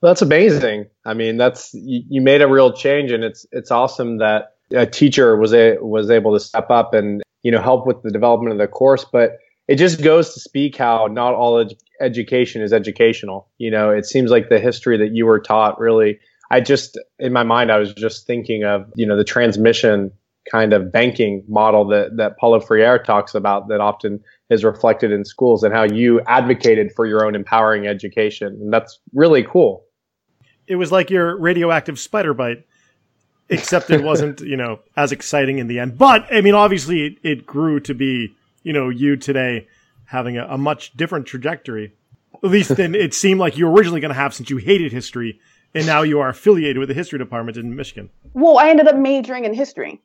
That's 0.00 0.22
amazing. 0.22 0.86
I 1.04 1.14
mean, 1.14 1.36
that's 1.36 1.70
you, 1.74 2.02
you 2.08 2.22
made 2.22 2.40
a 2.40 2.48
real 2.48 2.72
change, 2.72 3.12
and 3.12 3.24
it's 3.24 3.46
it's 3.52 3.70
awesome 3.70 4.18
that 4.18 4.55
a 4.72 4.86
teacher 4.86 5.36
was 5.36 5.52
a 5.52 5.76
was 5.80 6.10
able 6.10 6.32
to 6.34 6.40
step 6.40 6.70
up 6.70 6.94
and 6.94 7.22
you 7.42 7.50
know 7.50 7.62
help 7.62 7.86
with 7.86 8.02
the 8.02 8.10
development 8.10 8.52
of 8.52 8.58
the 8.58 8.66
course. 8.66 9.04
But 9.04 9.38
it 9.68 9.76
just 9.76 10.02
goes 10.02 10.34
to 10.34 10.40
speak 10.40 10.76
how 10.76 11.08
not 11.10 11.34
all 11.34 11.58
ed- 11.58 11.74
education 12.00 12.62
is 12.62 12.72
educational. 12.72 13.48
You 13.58 13.70
know, 13.70 13.90
it 13.90 14.06
seems 14.06 14.30
like 14.30 14.48
the 14.48 14.58
history 14.58 14.98
that 14.98 15.12
you 15.12 15.26
were 15.26 15.40
taught 15.40 15.78
really. 15.78 16.18
I 16.50 16.60
just 16.60 16.98
in 17.18 17.32
my 17.32 17.42
mind, 17.42 17.72
I 17.72 17.78
was 17.78 17.92
just 17.94 18.26
thinking 18.26 18.64
of 18.64 18.90
you 18.94 19.06
know 19.06 19.16
the 19.16 19.24
transmission 19.24 20.12
kind 20.50 20.72
of 20.72 20.92
banking 20.92 21.44
model 21.48 21.86
that 21.88 22.16
that 22.16 22.38
Paulo 22.38 22.60
Freire 22.60 22.98
talks 22.98 23.34
about 23.34 23.68
that 23.68 23.80
often 23.80 24.20
is 24.48 24.64
reflected 24.64 25.10
in 25.10 25.24
schools 25.24 25.64
and 25.64 25.74
how 25.74 25.82
you 25.82 26.20
advocated 26.28 26.92
for 26.94 27.06
your 27.06 27.26
own 27.26 27.34
empowering 27.34 27.86
education, 27.86 28.48
and 28.60 28.72
that's 28.72 29.00
really 29.12 29.42
cool. 29.42 29.84
It 30.68 30.76
was 30.76 30.90
like 30.90 31.10
your 31.10 31.38
radioactive 31.38 31.98
spider 31.98 32.34
bite, 32.34 32.64
except 33.48 33.90
it 33.90 34.02
wasn't, 34.02 34.40
you 34.40 34.56
know, 34.56 34.80
as 34.96 35.12
exciting 35.12 35.58
in 35.58 35.66
the 35.66 35.78
end. 35.78 35.98
But 35.98 36.26
I 36.32 36.40
mean, 36.40 36.54
obviously, 36.54 37.06
it, 37.06 37.18
it 37.22 37.46
grew 37.46 37.80
to 37.80 37.94
be, 37.94 38.34
you 38.62 38.72
know, 38.72 38.88
you 38.88 39.16
today 39.16 39.68
having 40.06 40.38
a, 40.38 40.46
a 40.46 40.58
much 40.58 40.96
different 40.96 41.26
trajectory, 41.26 41.92
at 42.42 42.50
least 42.50 42.76
than 42.76 42.94
it 42.94 43.14
seemed 43.14 43.40
like 43.40 43.56
you 43.56 43.66
were 43.66 43.72
originally 43.72 44.00
going 44.00 44.10
to 44.10 44.20
have, 44.20 44.34
since 44.34 44.50
you 44.50 44.56
hated 44.56 44.92
history, 44.92 45.40
and 45.74 45.86
now 45.86 46.02
you 46.02 46.20
are 46.20 46.28
affiliated 46.28 46.78
with 46.78 46.88
the 46.88 46.94
history 46.94 47.18
department 47.18 47.56
in 47.56 47.74
Michigan. 47.74 48.10
Well, 48.34 48.58
I 48.58 48.70
ended 48.70 48.88
up 48.88 48.96
majoring 48.96 49.44
in 49.44 49.54
history. 49.54 50.00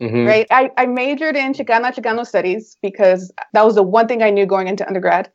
Mhm. 0.00 0.26
right? 0.26 0.46
I, 0.50 0.70
I 0.78 0.86
majored 0.86 1.36
in 1.36 1.52
Chicana 1.52 1.94
Chicano 1.94 2.26
studies 2.26 2.78
because 2.80 3.30
that 3.52 3.66
was 3.66 3.74
the 3.74 3.82
one 3.82 4.08
thing 4.08 4.22
I 4.22 4.30
knew 4.30 4.46
going 4.46 4.66
into 4.66 4.86
undergrad. 4.86 5.30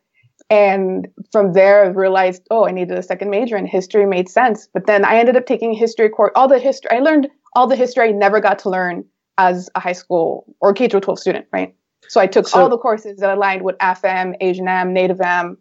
And 0.50 1.07
from 1.31 1.53
there, 1.53 1.85
I 1.85 1.88
realized, 1.89 2.43
oh, 2.50 2.65
I 2.65 2.71
needed 2.71 2.97
a 2.97 3.03
second 3.03 3.29
major 3.29 3.55
and 3.55 3.67
history 3.67 4.05
made 4.05 4.27
sense. 4.27 4.67
But 4.74 4.88
then 4.88 5.05
I 5.05 5.17
ended 5.17 5.38
up 5.38 5.45
taking 5.45 5.74
history 5.74 6.09
course, 6.09 6.31
all 6.35 6.47
the 6.47 6.59
history, 6.59 6.89
I 6.91 7.00
learned 7.00 7.27
all 7.55 7.67
the 7.67 7.75
history 7.75 8.09
I 8.09 8.12
never 8.12 8.39
got 8.39 8.59
to 8.59 8.69
learn 8.69 9.05
as 9.38 9.69
a 9.75 9.79
high 9.79 9.93
school 9.93 10.55
or 10.62 10.74
K 10.74 10.88
through 10.88 11.01
12 11.01 11.19
student, 11.19 11.45
right? 11.51 11.75
So 12.07 12.21
I 12.21 12.27
took 12.27 12.47
So- 12.47 12.59
all 12.62 12.69
the 12.69 12.77
courses 12.77 13.17
that 13.19 13.35
aligned 13.35 13.63
with 13.63 13.75
AFM, 13.79 14.35
Asian 14.41 14.67
Am, 14.67 14.93
Native 14.93 15.21
Am. 15.21 15.57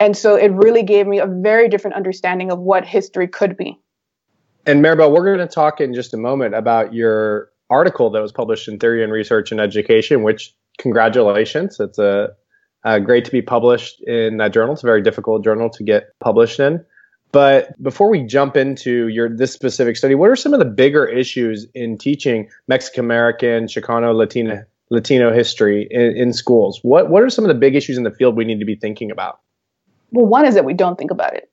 And 0.00 0.16
so 0.16 0.36
it 0.36 0.48
really 0.52 0.82
gave 0.82 1.06
me 1.06 1.18
a 1.18 1.26
very 1.26 1.68
different 1.68 1.96
understanding 1.96 2.50
of 2.52 2.58
what 2.58 2.84
history 2.84 3.28
could 3.28 3.56
be. 3.56 3.78
And 4.66 4.84
Maribel, 4.84 5.12
we're 5.12 5.24
going 5.24 5.38
to 5.38 5.52
talk 5.52 5.80
in 5.80 5.94
just 5.94 6.12
a 6.14 6.16
moment 6.16 6.54
about 6.54 6.92
your 6.94 7.50
article 7.70 8.10
that 8.10 8.20
was 8.20 8.32
published 8.32 8.68
in 8.68 8.78
Theory 8.78 9.02
and 9.02 9.12
Research 9.12 9.52
in 9.52 9.60
Education, 9.60 10.22
which 10.22 10.54
congratulations. 10.78 11.78
It's 11.80 11.98
a, 11.98 12.30
uh 12.84 12.98
great 13.00 13.24
to 13.24 13.30
be 13.32 13.42
published 13.42 14.00
in 14.02 14.36
that 14.36 14.52
journal. 14.52 14.74
It's 14.74 14.84
a 14.84 14.86
very 14.86 15.02
difficult 15.02 15.42
journal 15.42 15.68
to 15.70 15.82
get 15.82 16.18
published 16.20 16.60
in. 16.60 16.84
But 17.32 17.80
before 17.82 18.08
we 18.08 18.22
jump 18.22 18.56
into 18.56 19.08
your 19.08 19.28
this 19.28 19.52
specific 19.52 19.96
study, 19.96 20.14
what 20.14 20.30
are 20.30 20.36
some 20.36 20.54
of 20.54 20.58
the 20.58 20.64
bigger 20.64 21.06
issues 21.06 21.66
in 21.74 21.98
teaching 21.98 22.48
Mexican 22.68 23.04
American, 23.04 23.66
Chicano, 23.66 24.14
Latina, 24.14 24.64
Latino 24.90 25.32
history 25.32 25.86
in, 25.90 26.16
in, 26.16 26.32
schools? 26.32 26.80
What 26.82 27.10
what 27.10 27.22
are 27.22 27.30
some 27.30 27.44
of 27.44 27.48
the 27.48 27.54
big 27.54 27.74
issues 27.74 27.98
in 27.98 28.04
the 28.04 28.10
field 28.10 28.36
we 28.36 28.44
need 28.44 28.60
to 28.60 28.64
be 28.64 28.76
thinking 28.76 29.10
about? 29.10 29.40
Well, 30.10 30.26
one 30.26 30.46
is 30.46 30.54
that 30.54 30.64
we 30.64 30.72
don't 30.72 30.96
think 30.96 31.10
about 31.10 31.34
it. 31.34 31.50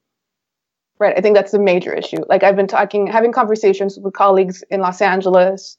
Right. 0.97 1.17
I 1.17 1.21
think 1.21 1.35
that's 1.35 1.51
the 1.51 1.59
major 1.59 1.93
issue. 1.93 2.19
Like 2.29 2.43
I've 2.43 2.55
been 2.55 2.67
talking, 2.67 3.05
having 3.05 3.33
conversations 3.33 3.99
with 4.01 4.13
colleagues 4.13 4.63
in 4.69 4.79
Los 4.79 5.01
Angeles. 5.01 5.77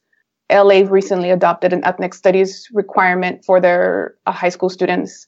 LA 0.52 0.82
recently 0.88 1.30
adopted 1.30 1.72
an 1.72 1.84
ethnic 1.84 2.14
studies 2.14 2.68
requirement 2.72 3.44
for 3.44 3.60
their 3.60 4.14
uh, 4.26 4.32
high 4.32 4.50
school 4.50 4.68
students. 4.68 5.26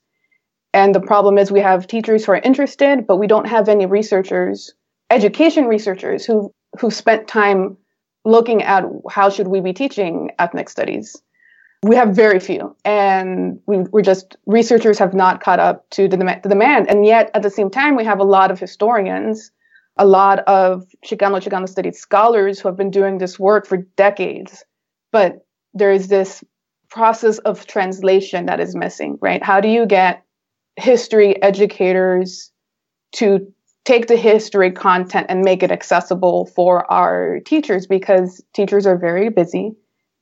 And 0.74 0.94
the 0.94 1.00
problem 1.00 1.38
is 1.38 1.50
we 1.50 1.60
have 1.60 1.86
teachers 1.86 2.24
who 2.24 2.32
are 2.32 2.36
interested, 2.36 3.06
but 3.06 3.16
we 3.16 3.26
don't 3.26 3.46
have 3.46 3.68
any 3.68 3.86
researchers, 3.86 4.74
education 5.10 5.66
researchers 5.66 6.24
who 6.24 6.52
who 6.78 6.90
spent 6.90 7.26
time 7.26 7.78
looking 8.24 8.62
at 8.62 8.84
how 9.10 9.30
should 9.30 9.48
we 9.48 9.60
be 9.60 9.72
teaching 9.72 10.30
ethnic 10.38 10.68
studies. 10.68 11.16
We 11.82 11.96
have 11.96 12.14
very 12.14 12.40
few, 12.40 12.76
and 12.84 13.60
we, 13.66 13.78
we're 13.78 14.02
just 14.02 14.36
researchers 14.46 14.98
have 14.98 15.14
not 15.14 15.40
caught 15.40 15.60
up 15.60 15.88
to 15.90 16.08
the, 16.08 16.16
the 16.16 16.48
demand. 16.48 16.90
And 16.90 17.06
yet, 17.06 17.30
at 17.34 17.42
the 17.42 17.50
same 17.50 17.70
time, 17.70 17.96
we 17.96 18.04
have 18.04 18.18
a 18.18 18.24
lot 18.24 18.50
of 18.50 18.58
historians, 18.58 19.52
a 19.96 20.04
lot 20.04 20.40
of 20.40 20.84
Chicano 21.06 21.40
Chicano 21.40 21.68
studies 21.68 21.98
scholars 21.98 22.58
who 22.58 22.68
have 22.68 22.76
been 22.76 22.90
doing 22.90 23.18
this 23.18 23.38
work 23.38 23.66
for 23.66 23.78
decades. 23.96 24.64
But 25.12 25.46
there 25.72 25.92
is 25.92 26.08
this 26.08 26.42
process 26.90 27.38
of 27.38 27.66
translation 27.66 28.46
that 28.46 28.60
is 28.60 28.74
missing, 28.74 29.16
right? 29.20 29.42
How 29.42 29.60
do 29.60 29.68
you 29.68 29.86
get 29.86 30.24
history 30.78 31.40
educators 31.42 32.50
to 33.12 33.52
take 33.84 34.06
the 34.06 34.16
history 34.16 34.70
content 34.70 35.26
and 35.28 35.40
make 35.40 35.62
it 35.62 35.70
accessible 35.70 36.46
for 36.46 36.90
our 36.92 37.40
teachers 37.40 37.86
because 37.86 38.42
teachers 38.54 38.86
are 38.86 38.98
very 38.98 39.30
busy, 39.30 39.72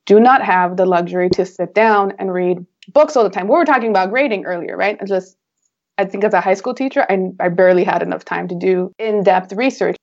do 0.05 0.19
not 0.19 0.41
have 0.41 0.77
the 0.77 0.85
luxury 0.85 1.29
to 1.29 1.45
sit 1.45 1.75
down 1.75 2.13
and 2.17 2.33
read 2.33 2.65
books 2.93 3.17
all 3.17 3.23
the 3.23 3.29
time. 3.29 3.47
We 3.47 3.55
were 3.55 3.65
talking 3.65 3.89
about 3.89 4.09
grading 4.09 4.45
earlier, 4.45 4.77
right? 4.77 4.97
It's 5.01 5.09
just, 5.09 5.35
I 5.97 6.05
think 6.05 6.23
as 6.23 6.33
a 6.33 6.39
high 6.39 6.53
school 6.53 6.73
teacher, 6.73 7.05
I, 7.09 7.31
I 7.41 7.49
barely 7.49 7.83
had 7.83 8.01
enough 8.01 8.23
time 8.23 8.47
to 8.47 8.55
do 8.55 8.93
in 8.97 9.23
depth 9.23 9.51
research. 9.51 9.97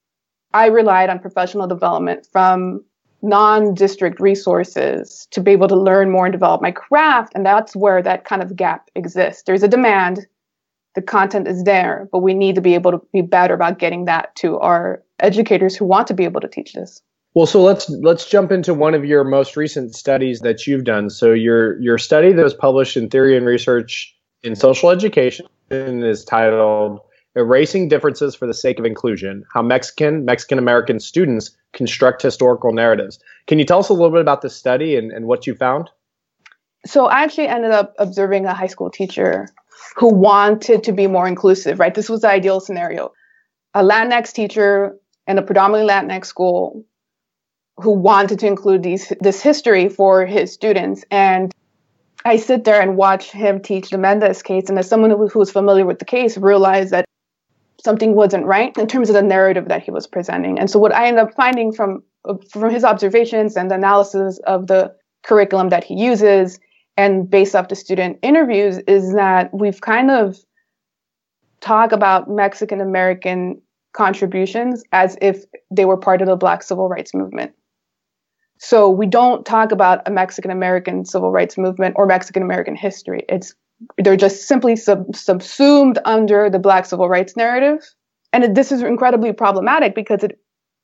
I 0.52 0.66
relied 0.66 1.08
on 1.08 1.18
professional 1.18 1.66
development 1.66 2.28
from 2.30 2.84
non 3.22 3.72
district 3.72 4.20
resources 4.20 5.26
to 5.30 5.40
be 5.40 5.52
able 5.52 5.68
to 5.68 5.76
learn 5.76 6.10
more 6.10 6.26
and 6.26 6.32
develop 6.32 6.60
my 6.60 6.70
craft. 6.70 7.32
And 7.34 7.46
that's 7.46 7.74
where 7.74 8.02
that 8.02 8.26
kind 8.26 8.42
of 8.42 8.54
gap 8.54 8.90
exists. 8.94 9.44
There's 9.46 9.62
a 9.62 9.68
demand 9.68 10.26
the 10.94 11.02
content 11.02 11.48
is 11.48 11.64
there, 11.64 12.08
but 12.12 12.20
we 12.20 12.34
need 12.34 12.54
to 12.54 12.60
be 12.60 12.74
able 12.74 12.92
to 12.92 13.00
be 13.12 13.20
better 13.20 13.54
about 13.54 13.78
getting 13.78 14.04
that 14.04 14.34
to 14.36 14.58
our 14.58 15.02
educators 15.20 15.76
who 15.76 15.84
want 15.84 16.06
to 16.06 16.14
be 16.14 16.24
able 16.24 16.40
to 16.40 16.48
teach 16.48 16.72
this. 16.72 17.02
Well, 17.34 17.46
so 17.46 17.62
let's 17.62 17.90
let's 17.90 18.30
jump 18.30 18.52
into 18.52 18.72
one 18.72 18.94
of 18.94 19.04
your 19.04 19.24
most 19.24 19.56
recent 19.56 19.94
studies 19.96 20.40
that 20.40 20.66
you've 20.66 20.84
done. 20.84 21.10
So 21.10 21.32
your 21.32 21.80
your 21.80 21.98
study 21.98 22.32
that 22.32 22.42
was 22.42 22.54
published 22.54 22.96
in 22.96 23.10
Theory 23.10 23.36
and 23.36 23.44
Research 23.44 24.16
in 24.44 24.54
Social 24.54 24.90
Education 24.90 25.46
is 25.70 26.24
titled 26.24 27.00
Erasing 27.34 27.88
Differences 27.88 28.36
for 28.36 28.46
the 28.46 28.54
Sake 28.54 28.78
of 28.78 28.84
Inclusion: 28.84 29.44
How 29.52 29.62
Mexican 29.62 30.24
Mexican 30.24 30.58
American 30.58 31.00
Students 31.00 31.50
Construct 31.72 32.22
Historical 32.22 32.72
Narratives. 32.72 33.18
Can 33.48 33.58
you 33.58 33.64
tell 33.64 33.80
us 33.80 33.88
a 33.88 33.94
little 33.94 34.12
bit 34.12 34.20
about 34.20 34.42
this 34.42 34.54
study 34.54 34.94
and, 34.94 35.10
and 35.10 35.26
what 35.26 35.44
you 35.44 35.56
found? 35.56 35.90
So 36.86 37.06
I 37.06 37.22
actually 37.22 37.48
ended 37.48 37.70
up 37.70 37.94
observing 37.98 38.46
a 38.46 38.54
high 38.54 38.66
school 38.66 38.90
teacher 38.90 39.48
who 39.96 40.12
wanted 40.12 40.84
to 40.84 40.92
be 40.92 41.06
more 41.06 41.26
inclusive, 41.26 41.78
right? 41.78 41.94
This 41.94 42.08
was 42.08 42.22
the 42.22 42.28
ideal 42.28 42.60
scenario. 42.60 43.12
A 43.74 43.82
Latinx 43.82 44.32
teacher 44.32 44.96
in 45.26 45.38
a 45.38 45.42
predominantly 45.42 45.92
Latinx 45.92 46.26
school 46.26 46.84
who 47.76 47.92
wanted 47.92 48.38
to 48.40 48.46
include 48.46 48.82
these, 48.82 49.12
this 49.20 49.42
history 49.42 49.88
for 49.88 50.26
his 50.26 50.52
students. 50.52 51.04
And 51.10 51.52
I 52.24 52.36
sit 52.36 52.64
there 52.64 52.80
and 52.80 52.96
watch 52.96 53.30
him 53.30 53.60
teach 53.60 53.90
the 53.90 53.98
Mendez 53.98 54.42
case. 54.42 54.68
And 54.68 54.78
as 54.78 54.88
someone 54.88 55.10
who, 55.10 55.26
who 55.28 55.38
was 55.38 55.50
familiar 55.50 55.84
with 55.84 55.98
the 55.98 56.04
case, 56.04 56.38
realized 56.38 56.90
that 56.90 57.04
something 57.82 58.14
wasn't 58.14 58.46
right 58.46 58.76
in 58.78 58.86
terms 58.86 59.10
of 59.10 59.14
the 59.14 59.22
narrative 59.22 59.68
that 59.68 59.82
he 59.82 59.90
was 59.90 60.06
presenting. 60.06 60.58
And 60.58 60.70
so 60.70 60.78
what 60.78 60.94
I 60.94 61.08
ended 61.08 61.24
up 61.24 61.34
finding 61.34 61.72
from 61.72 62.02
from 62.50 62.70
his 62.70 62.84
observations 62.84 63.54
and 63.54 63.70
analysis 63.70 64.38
of 64.46 64.66
the 64.66 64.94
curriculum 65.24 65.68
that 65.68 65.84
he 65.84 65.94
uses 65.94 66.58
and 66.96 67.28
based 67.28 67.54
off 67.54 67.68
the 67.68 67.76
student 67.76 68.18
interviews 68.22 68.78
is 68.86 69.14
that 69.14 69.52
we've 69.52 69.80
kind 69.80 70.10
of 70.10 70.38
talk 71.60 71.92
about 71.92 72.28
Mexican 72.28 72.80
American 72.80 73.60
contributions 73.94 74.82
as 74.92 75.16
if 75.22 75.44
they 75.70 75.84
were 75.84 75.96
part 75.96 76.20
of 76.20 76.28
the 76.28 76.36
Black 76.36 76.62
civil 76.62 76.88
rights 76.88 77.14
movement. 77.14 77.52
So 78.58 78.88
we 78.88 79.06
don't 79.06 79.44
talk 79.44 79.72
about 79.72 80.06
a 80.06 80.10
Mexican 80.10 80.50
American 80.50 81.04
civil 81.04 81.30
rights 81.30 81.58
movement 81.58 81.94
or 81.96 82.06
Mexican 82.06 82.42
American 82.42 82.76
history. 82.76 83.24
It's 83.28 83.54
they're 83.98 84.16
just 84.16 84.46
simply 84.46 84.76
sub- 84.76 85.14
subsumed 85.14 85.98
under 86.04 86.48
the 86.48 86.60
Black 86.60 86.86
civil 86.86 87.08
rights 87.08 87.36
narrative, 87.36 87.84
and 88.32 88.54
this 88.56 88.70
is 88.70 88.82
incredibly 88.82 89.32
problematic 89.32 89.94
because 89.94 90.22
it 90.22 90.38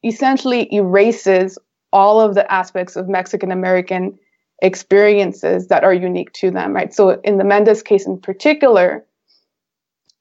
essentially 0.04 0.72
erases 0.74 1.58
all 1.92 2.20
of 2.20 2.34
the 2.34 2.50
aspects 2.52 2.96
of 2.96 3.08
Mexican 3.08 3.52
American 3.52 4.18
experiences 4.62 5.68
that 5.68 5.84
are 5.84 5.94
unique 5.94 6.32
to 6.34 6.50
them, 6.50 6.72
right? 6.74 6.92
So 6.92 7.20
in 7.22 7.38
the 7.38 7.44
Mendez 7.44 7.82
case 7.82 8.06
in 8.06 8.20
particular, 8.20 9.04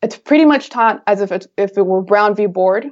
it's 0.01 0.17
pretty 0.17 0.45
much 0.45 0.69
taught 0.69 1.03
as 1.07 1.21
if 1.21 1.31
it, 1.31 1.47
if 1.57 1.77
it 1.77 1.85
were 1.85 2.01
Brown 2.01 2.35
v. 2.35 2.45
Board, 2.45 2.87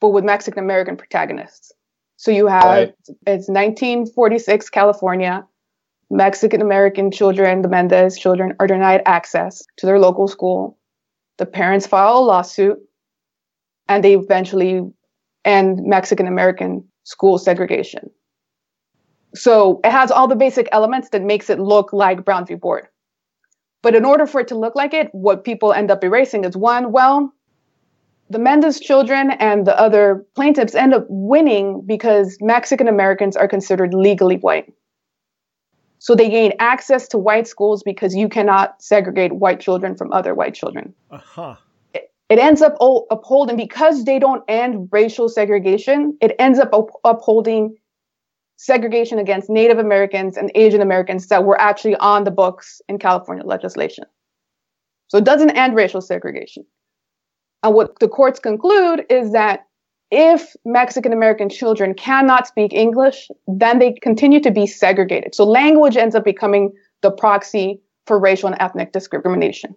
but 0.00 0.10
with 0.10 0.24
Mexican 0.24 0.62
American 0.62 0.96
protagonists. 0.96 1.72
So 2.16 2.30
you 2.30 2.46
have 2.46 2.64
right. 2.64 2.94
it's 3.26 3.48
1946 3.48 4.70
California. 4.70 5.46
Mexican 6.10 6.60
American 6.60 7.10
children, 7.10 7.62
the 7.62 7.68
Mendez 7.68 8.18
children, 8.18 8.54
are 8.60 8.66
denied 8.66 9.02
access 9.06 9.64
to 9.78 9.86
their 9.86 9.98
local 9.98 10.28
school. 10.28 10.78
The 11.38 11.46
parents 11.46 11.86
file 11.86 12.18
a 12.18 12.20
lawsuit, 12.20 12.78
and 13.88 14.04
they 14.04 14.14
eventually 14.14 14.82
end 15.44 15.80
Mexican 15.82 16.26
American 16.26 16.86
school 17.04 17.38
segregation. 17.38 18.10
So 19.34 19.80
it 19.84 19.90
has 19.90 20.10
all 20.10 20.28
the 20.28 20.36
basic 20.36 20.68
elements 20.72 21.08
that 21.10 21.22
makes 21.22 21.48
it 21.48 21.58
look 21.58 21.92
like 21.92 22.24
Brown 22.24 22.46
v. 22.46 22.54
Board. 22.54 22.88
But 23.82 23.94
in 23.94 24.04
order 24.04 24.26
for 24.26 24.40
it 24.40 24.48
to 24.48 24.58
look 24.58 24.76
like 24.76 24.94
it, 24.94 25.08
what 25.12 25.42
people 25.42 25.72
end 25.72 25.90
up 25.90 26.04
erasing 26.04 26.44
is 26.44 26.56
one, 26.56 26.92
well, 26.92 27.32
the 28.30 28.38
Mendez 28.38 28.78
children 28.78 29.32
and 29.32 29.66
the 29.66 29.78
other 29.78 30.24
plaintiffs 30.34 30.74
end 30.74 30.94
up 30.94 31.06
winning 31.08 31.82
because 31.84 32.38
Mexican 32.40 32.88
Americans 32.88 33.36
are 33.36 33.48
considered 33.48 33.92
legally 33.92 34.36
white. 34.36 34.72
So 35.98 36.14
they 36.14 36.30
gain 36.30 36.52
access 36.58 37.08
to 37.08 37.18
white 37.18 37.46
schools 37.46 37.82
because 37.82 38.14
you 38.14 38.28
cannot 38.28 38.80
segregate 38.82 39.32
white 39.32 39.60
children 39.60 39.96
from 39.96 40.12
other 40.12 40.34
white 40.34 40.54
children. 40.54 40.94
Uh-huh. 41.10 41.56
It, 41.94 42.10
it 42.28 42.38
ends 42.38 42.62
up 42.62 42.76
upholding, 43.10 43.56
because 43.56 44.04
they 44.04 44.18
don't 44.18 44.42
end 44.48 44.88
racial 44.92 45.28
segregation, 45.28 46.16
it 46.20 46.34
ends 46.38 46.58
up 46.58 46.72
up- 46.72 47.00
upholding 47.04 47.76
segregation 48.62 49.18
against 49.18 49.50
Native 49.50 49.78
Americans 49.78 50.36
and 50.36 50.52
Asian 50.54 50.82
Americans 50.82 51.26
that 51.26 51.44
were 51.44 51.60
actually 51.60 51.96
on 51.96 52.22
the 52.22 52.30
books 52.30 52.80
in 52.88 52.96
California 52.96 53.44
legislation. 53.44 54.04
So 55.08 55.18
it 55.18 55.24
doesn't 55.24 55.50
end 55.50 55.74
racial 55.74 56.00
segregation. 56.00 56.64
And 57.64 57.74
what 57.74 57.98
the 57.98 58.06
courts 58.06 58.38
conclude 58.38 59.04
is 59.10 59.32
that 59.32 59.66
if 60.12 60.54
Mexican 60.64 61.12
American 61.12 61.48
children 61.48 61.94
cannot 61.94 62.46
speak 62.46 62.72
English, 62.72 63.28
then 63.48 63.80
they 63.80 63.94
continue 64.00 64.38
to 64.40 64.52
be 64.52 64.68
segregated. 64.68 65.34
So 65.34 65.42
language 65.44 65.96
ends 65.96 66.14
up 66.14 66.24
becoming 66.24 66.72
the 67.00 67.10
proxy 67.10 67.80
for 68.06 68.16
racial 68.16 68.48
and 68.48 68.56
ethnic 68.60 68.92
discrimination. 68.92 69.74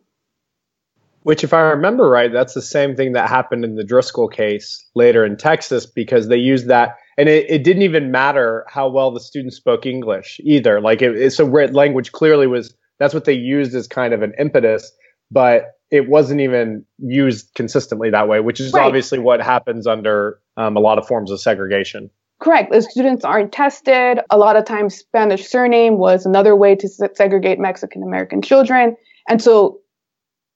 Which, 1.24 1.44
if 1.44 1.56
I 1.56 1.62
remember 1.62 2.08
right, 2.08 2.32
that's 2.32 2.54
the 2.54 2.62
same 2.62 2.96
thing 2.96 3.14
that 3.14 3.30
happened 3.30 3.66
in 3.66 3.78
the 3.78 3.84
Driscoll 3.84 4.28
case 4.28 4.86
later 4.94 5.26
in 5.26 5.38
Texas 5.38 5.88
because 5.88 6.28
they 6.28 6.38
used 6.38 6.68
that 6.68 6.98
and 7.18 7.30
it, 7.30 7.50
it 7.50 7.64
didn't 7.64 7.84
even 7.84 8.12
matter 8.12 8.66
how 8.68 8.90
well 8.90 9.12
the 9.12 9.20
students 9.20 9.56
spoke 9.56 9.86
English 9.86 10.40
either. 10.44 10.82
Like 10.82 11.02
it, 11.02 11.16
it's 11.16 11.40
a 11.40 11.46
language 11.46 12.12
clearly 12.12 12.48
was 12.48 12.76
that's 13.00 13.14
what 13.14 13.26
they 13.26 13.34
used 13.34 13.74
as 13.76 13.88
kind 13.88 14.14
of 14.14 14.22
an 14.22 14.34
impetus, 14.40 14.92
but 15.32 15.66
it 15.92 16.10
wasn't 16.10 16.42
even 16.42 16.84
used 16.98 17.54
consistently 17.56 18.10
that 18.10 18.28
way, 18.28 18.40
which 18.40 18.60
is 18.60 18.74
right. 18.74 18.86
obviously 18.86 19.20
what 19.20 19.42
happens 19.42 19.86
under 19.88 20.40
um, 20.58 20.76
a 20.76 20.80
lot 20.80 20.98
of 20.98 21.08
forms 21.08 21.32
of 21.32 21.40
segregation. 21.40 22.10
Correct. 22.42 22.72
The 22.72 22.82
students 22.82 23.24
aren't 23.24 23.52
tested. 23.52 24.20
A 24.30 24.38
lot 24.38 24.58
of 24.58 24.66
times, 24.66 24.96
Spanish 24.96 25.48
surname 25.48 25.98
was 25.98 26.26
another 26.26 26.56
way 26.56 26.76
to 26.76 26.88
segregate 26.88 27.60
Mexican 27.60 28.04
American 28.04 28.42
children. 28.42 28.98
And 29.30 29.42
so 29.42 29.80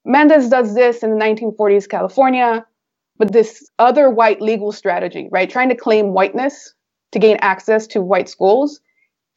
Mendez 0.04 0.48
does 0.48 0.74
this 0.74 1.02
in 1.02 1.10
the 1.10 1.24
1940s 1.24 1.88
California. 1.88 2.66
But 3.20 3.32
this 3.34 3.70
other 3.78 4.10
white 4.10 4.42
legal 4.42 4.72
strategy, 4.72 5.28
right, 5.32 5.50
trying 5.50 5.70
to 5.70 5.76
claim 5.76 6.14
whiteness 6.14 6.74
to 7.12 7.20
gain 7.20 7.38
access 7.42 7.86
to 7.88 8.02
white 8.02 8.28
schools, 8.30 8.80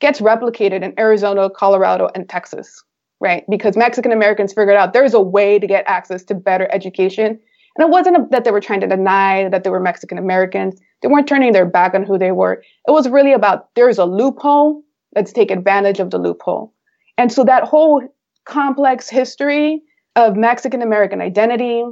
gets 0.01 0.21
replicated 0.21 0.83
in 0.83 0.95
Arizona, 0.99 1.49
Colorado, 1.51 2.09
and 2.15 2.29
Texas, 2.29 2.83
right? 3.21 3.45
Because 3.49 3.77
Mexican 3.77 4.13
Americans 4.13 4.53
figured 4.53 4.77
out 4.77 4.93
there's 4.93 5.13
a 5.15 5.21
way 5.21 5.59
to 5.59 5.67
get 5.67 5.85
access 5.87 6.23
to 6.25 6.35
better 6.35 6.69
education 6.73 7.39
And 7.75 7.85
it 7.85 7.91
wasn't 7.91 8.31
that 8.31 8.43
they 8.43 8.51
were 8.51 8.61
trying 8.61 8.81
to 8.81 8.87
deny 8.87 9.49
that 9.49 9.63
they 9.63 9.69
were 9.69 9.79
Mexican 9.79 10.17
Americans. 10.17 10.79
They 11.01 11.07
weren't 11.07 11.27
turning 11.27 11.53
their 11.53 11.65
back 11.65 11.93
on 11.95 12.03
who 12.03 12.17
they 12.17 12.31
were. 12.31 12.63
It 12.87 12.91
was 12.91 13.09
really 13.09 13.33
about 13.33 13.69
there's 13.75 13.97
a 13.97 14.05
loophole. 14.05 14.83
Let's 15.15 15.33
take 15.33 15.51
advantage 15.51 15.99
of 15.99 16.11
the 16.11 16.19
loophole. 16.19 16.73
And 17.17 17.31
so 17.31 17.43
that 17.45 17.63
whole 17.63 18.03
complex 18.45 19.09
history 19.09 19.81
of 20.15 20.35
Mexican 20.35 20.81
American 20.81 21.21
identity, 21.21 21.83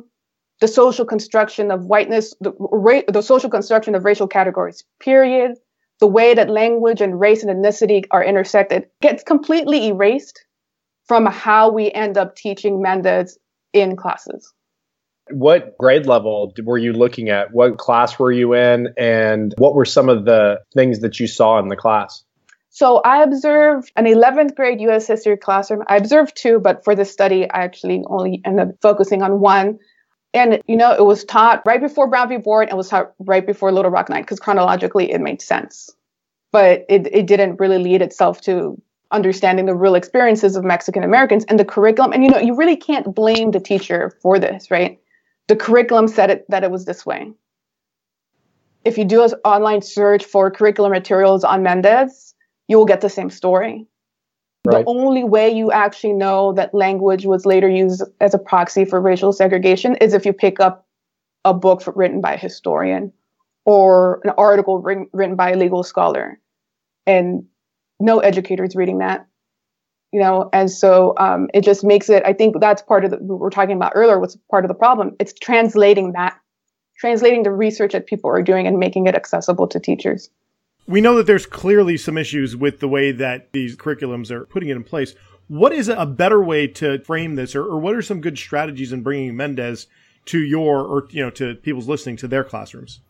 the 0.62 0.68
social 0.68 1.06
construction 1.06 1.72
of 1.72 1.86
whiteness, 1.86 2.34
the, 2.40 2.54
ra- 2.60 3.02
the 3.08 3.22
social 3.22 3.50
construction 3.50 3.96
of 3.96 4.06
racial 4.06 4.28
categories, 4.28 4.84
period, 5.00 5.58
the 6.00 6.08
way 6.08 6.34
that 6.34 6.50
language 6.50 7.02
and 7.02 7.20
race 7.20 7.44
and 7.44 7.52
ethnicity 7.52 8.04
are 8.12 8.24
intersected 8.24 8.88
gets 9.02 9.24
completely 9.24 9.88
erased 9.88 10.46
from 11.06 11.26
how 11.26 11.72
we 11.72 11.92
end 11.92 12.18
up 12.18 12.36
teaching 12.36 12.82
Mendez 12.82 13.38
in 13.74 13.96
classes. 13.96 14.54
What 15.32 15.78
grade 15.78 16.06
level 16.06 16.54
were 16.64 16.78
you 16.78 16.94
looking 16.94 17.30
at? 17.30 17.54
What 17.54 17.78
class 17.78 18.18
were 18.20 18.32
you 18.32 18.54
in? 18.54 18.94
And 18.98 19.54
what 19.58 19.76
were 19.76 19.86
some 19.86 20.10
of 20.10 20.26
the 20.26 20.60
things 20.74 21.00
that 21.00 21.20
you 21.20 21.28
saw 21.28 21.60
in 21.60 21.70
the 21.70 21.76
class? 21.76 22.24
So 22.70 23.02
I 23.04 23.24
observed 23.24 23.92
an 23.96 24.06
11th 24.06 24.56
grade 24.56 24.80
US 24.82 25.08
history 25.08 25.38
classroom. 25.38 25.84
I 25.88 25.98
observed 25.98 26.36
two, 26.36 26.60
but 26.60 26.84
for 26.84 26.96
this 26.96 27.12
study, 27.12 27.50
I 27.50 27.64
actually 27.64 28.04
only 28.08 28.42
ended 28.46 28.70
up 28.70 28.76
focusing 28.82 29.22
on 29.22 29.40
one. 29.40 29.80
And, 30.34 30.62
you 30.68 30.78
know, 30.78 30.94
it 30.94 31.06
was 31.06 31.26
taught 31.26 31.62
right 31.66 31.82
before 31.82 32.08
Brown 32.08 32.30
v. 32.30 32.38
Board 32.38 32.70
and 32.70 32.74
it 32.74 32.78
was 32.78 32.90
taught 32.90 33.14
right 33.20 33.46
before 33.46 33.72
Little 33.72 33.92
Rock 33.92 34.10
Nine 34.10 34.22
because 34.22 34.40
chronologically 34.40 35.12
it 35.12 35.20
made 35.20 35.42
sense. 35.42 35.90
But 36.52 36.86
it, 36.90 37.08
it 37.12 37.28
didn't 37.28 37.60
really 37.60 37.78
lead 37.78 38.02
itself 38.02 38.42
to 38.42 38.82
understanding 39.12 39.66
the 39.66 39.76
real 39.76 39.96
experiences 39.96 40.56
of 40.56 40.64
Mexican 40.64 41.04
Americans 41.04 41.44
and 41.46 41.60
the 41.60 41.66
curriculum. 41.66 42.14
And, 42.14 42.24
you 42.24 42.30
know, 42.30 42.40
you 42.40 42.56
really 42.56 42.78
can't 42.78 43.14
blame 43.14 43.52
the 43.52 43.60
teacher 43.60 44.18
for 44.22 44.40
this, 44.40 44.72
right? 44.72 45.00
The 45.48 45.56
curriculum 45.58 46.08
said 46.08 46.30
it, 46.30 46.46
that 46.50 46.64
it 46.64 46.72
was 46.72 46.86
this 46.86 47.06
way. 47.06 47.34
If 48.86 48.98
you 48.98 49.06
do 49.06 49.24
an 49.24 49.32
online 49.44 49.82
search 49.82 50.24
for 50.24 50.50
curriculum 50.50 50.92
materials 50.92 51.44
on 51.44 51.62
Mendez, 51.62 52.34
you 52.68 52.78
will 52.78 52.86
get 52.86 53.02
the 53.02 53.10
same 53.10 53.30
story. 53.30 53.86
Right. 54.64 54.86
The 54.86 54.92
only 54.92 55.24
way 55.24 55.50
you 55.50 55.72
actually 55.72 56.14
know 56.14 56.54
that 56.54 56.74
language 56.74 57.26
was 57.26 57.46
later 57.46 57.68
used 57.68 58.04
as 58.20 58.36
a 58.36 58.38
proxy 58.38 58.86
for 58.86 59.02
racial 59.02 59.34
segregation 59.34 59.96
is 59.96 60.14
if 60.14 60.26
you 60.26 60.34
pick 60.34 60.60
up 60.60 60.86
a 61.44 61.54
book 61.54 61.82
for, 61.82 61.94
written 61.94 62.22
by 62.22 62.34
a 62.34 62.38
historian 62.38 63.12
or 63.66 64.22
an 64.24 64.32
article 64.38 64.80
written, 64.80 65.08
written 65.14 65.36
by 65.36 65.52
a 65.52 65.58
legal 65.58 65.84
scholar. 65.84 66.40
And 67.08 67.46
no 68.00 68.20
educators 68.20 68.76
reading 68.76 69.00
that, 69.00 69.28
you 70.12 70.20
know, 70.20 70.50
and 70.54 70.70
so 70.70 71.16
um, 71.18 71.50
it 71.54 71.64
just 71.64 71.84
makes 71.84 72.10
it, 72.10 72.22
I 72.26 72.34
think 72.34 72.60
that's 72.60 72.82
part 72.82 73.06
of 73.06 73.12
the, 73.12 73.18
we 73.18 73.36
were 73.36 73.50
talking 73.50 73.76
about 73.76 73.94
earlier, 73.96 74.20
what's 74.20 74.38
part 74.50 74.64
of 74.64 74.70
the 74.70 74.76
problem. 74.76 75.16
It's 75.20 75.34
translating 75.34 76.12
that, 76.12 76.38
translating 76.98 77.44
the 77.44 77.52
research 77.52 77.94
that 77.94 78.06
people 78.06 78.30
are 78.30 78.44
doing 78.44 78.68
and 78.68 78.78
making 78.78 79.08
it 79.08 79.16
accessible 79.16 79.68
to 79.70 79.80
teachers. 79.80 80.30
We 80.88 81.02
know 81.02 81.16
that 81.16 81.28
there's 81.28 81.46
clearly 81.46 81.98
some 81.98 82.18
issues 82.18 82.56
with 82.56 82.80
the 82.80 82.88
way 82.88 83.12
that 83.12 83.54
these 83.54 83.76
curriculums 83.76 84.32
are 84.32 84.46
putting 84.46 84.70
it 84.70 84.76
in 84.76 84.84
place. 84.84 85.16
What 85.48 85.74
is 85.74 85.90
a 85.90 86.06
better 86.06 86.44
way 86.44 86.68
to 86.68 87.00
frame 87.04 87.36
this, 87.36 87.56
or, 87.56 87.64
or 87.64 87.80
what 87.80 87.96
are 87.96 88.02
some 88.02 88.22
good 88.22 88.38
strategies 88.38 88.94
in 88.94 89.04
bringing 89.04 89.36
Mendez 89.36 89.88
to 90.26 90.40
your, 90.40 90.86
or 90.86 91.08
you 91.12 91.24
know, 91.24 91.30
to 91.32 91.56
people's 91.56 91.88
listening 91.88 92.18
to 92.18 92.28
their 92.28 92.44
classrooms? 92.44 93.02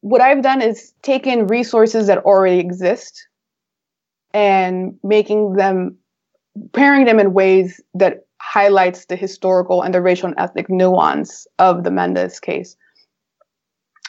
What 0.00 0.20
I've 0.20 0.42
done 0.42 0.62
is 0.62 0.92
taken 1.02 1.46
resources 1.46 2.06
that 2.06 2.18
already 2.18 2.58
exist 2.58 3.26
and 4.32 4.98
making 5.02 5.54
them, 5.54 5.96
pairing 6.72 7.06
them 7.06 7.18
in 7.18 7.32
ways 7.32 7.80
that 7.94 8.26
highlights 8.40 9.06
the 9.06 9.16
historical 9.16 9.82
and 9.82 9.92
the 9.92 10.00
racial 10.00 10.28
and 10.28 10.38
ethnic 10.38 10.70
nuance 10.70 11.46
of 11.58 11.84
the 11.84 11.90
Mendez 11.90 12.38
case. 12.38 12.76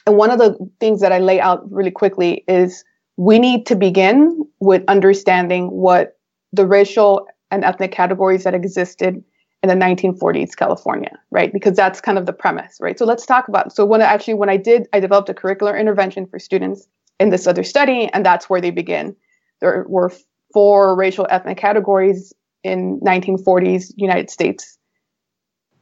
And 0.06 0.18
one 0.18 0.32
of 0.32 0.38
the 0.38 0.58
things 0.80 1.02
that 1.02 1.12
I 1.12 1.20
lay 1.20 1.40
out 1.40 1.70
really 1.72 1.92
quickly 1.92 2.44
is 2.48 2.84
we 3.20 3.38
need 3.38 3.66
to 3.66 3.76
begin 3.76 4.46
with 4.62 4.82
understanding 4.88 5.68
what 5.68 6.18
the 6.54 6.66
racial 6.66 7.28
and 7.52 7.66
ethnic 7.66 7.92
categories 7.92 8.46
that 8.46 8.54
existed 8.54 9.22
in 9.62 9.68
the 9.68 9.76
1940s 9.76 10.56
California, 10.56 11.12
right? 11.30 11.52
Because 11.52 11.76
that's 11.76 12.00
kind 12.00 12.18
of 12.18 12.26
the 12.26 12.32
premise, 12.32 12.78
right? 12.80 12.98
So 12.98 13.04
let's 13.04 13.26
talk 13.26 13.50
about. 13.50 13.76
So 13.76 13.84
when 13.84 14.02
I 14.02 14.06
actually 14.06 14.36
when 14.36 14.48
I 14.48 14.56
did, 14.56 14.88
I 14.94 15.02
developed 15.02 15.28
a 15.28 15.34
curricular 15.34 15.78
intervention 15.78 16.28
for 16.28 16.40
students 16.40 16.88
in 17.20 17.30
this 17.30 17.46
other 17.46 17.62
study, 17.66 18.10
and 18.14 18.26
that's 18.26 18.50
where 18.50 18.62
they 18.62 18.72
begin. 18.72 19.18
There 19.60 19.86
were 19.90 20.14
four 20.54 20.96
racial 20.96 21.28
ethnic 21.30 21.58
categories 21.58 22.32
in 22.64 23.02
1940s 23.02 23.92
United 23.98 24.30
States: 24.30 24.78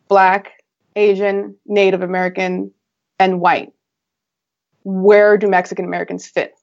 Black, 0.07 0.53
Asian, 0.95 1.55
Native 1.67 2.01
American, 2.01 2.71
and 3.19 3.39
white. 3.39 3.73
Where 4.81 5.37
do 5.37 5.47
Mexican 5.47 5.85
Americans 5.85 6.25
fit? 6.25 6.55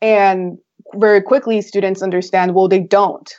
And 0.00 0.58
very 0.94 1.20
quickly, 1.20 1.60
students 1.60 2.02
understand, 2.02 2.54
well, 2.54 2.68
they 2.68 2.80
don't, 2.80 3.32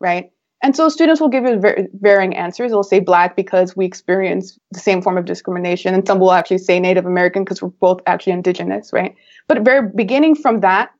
right? 0.00 0.30
And 0.62 0.74
so 0.74 0.88
students 0.88 1.20
will 1.20 1.28
give 1.28 1.44
you 1.44 1.60
varying 2.00 2.34
answers. 2.34 2.70
They'll 2.70 2.82
say 2.82 3.00
black 3.00 3.36
because 3.36 3.76
we 3.76 3.84
experience 3.84 4.58
the 4.72 4.80
same 4.80 5.02
form 5.02 5.18
of 5.18 5.26
discrimination. 5.26 5.94
And 5.94 6.06
some 6.06 6.18
will 6.18 6.32
actually 6.32 6.58
say 6.58 6.80
Native 6.80 7.06
American 7.06 7.44
because 7.44 7.62
we're 7.62 7.68
both 7.68 8.00
actually 8.06 8.32
indigenous, 8.32 8.92
right? 8.92 9.14
But 9.48 9.62
very 9.62 9.88
beginning 9.94 10.34
from 10.34 10.60
that 10.60 10.90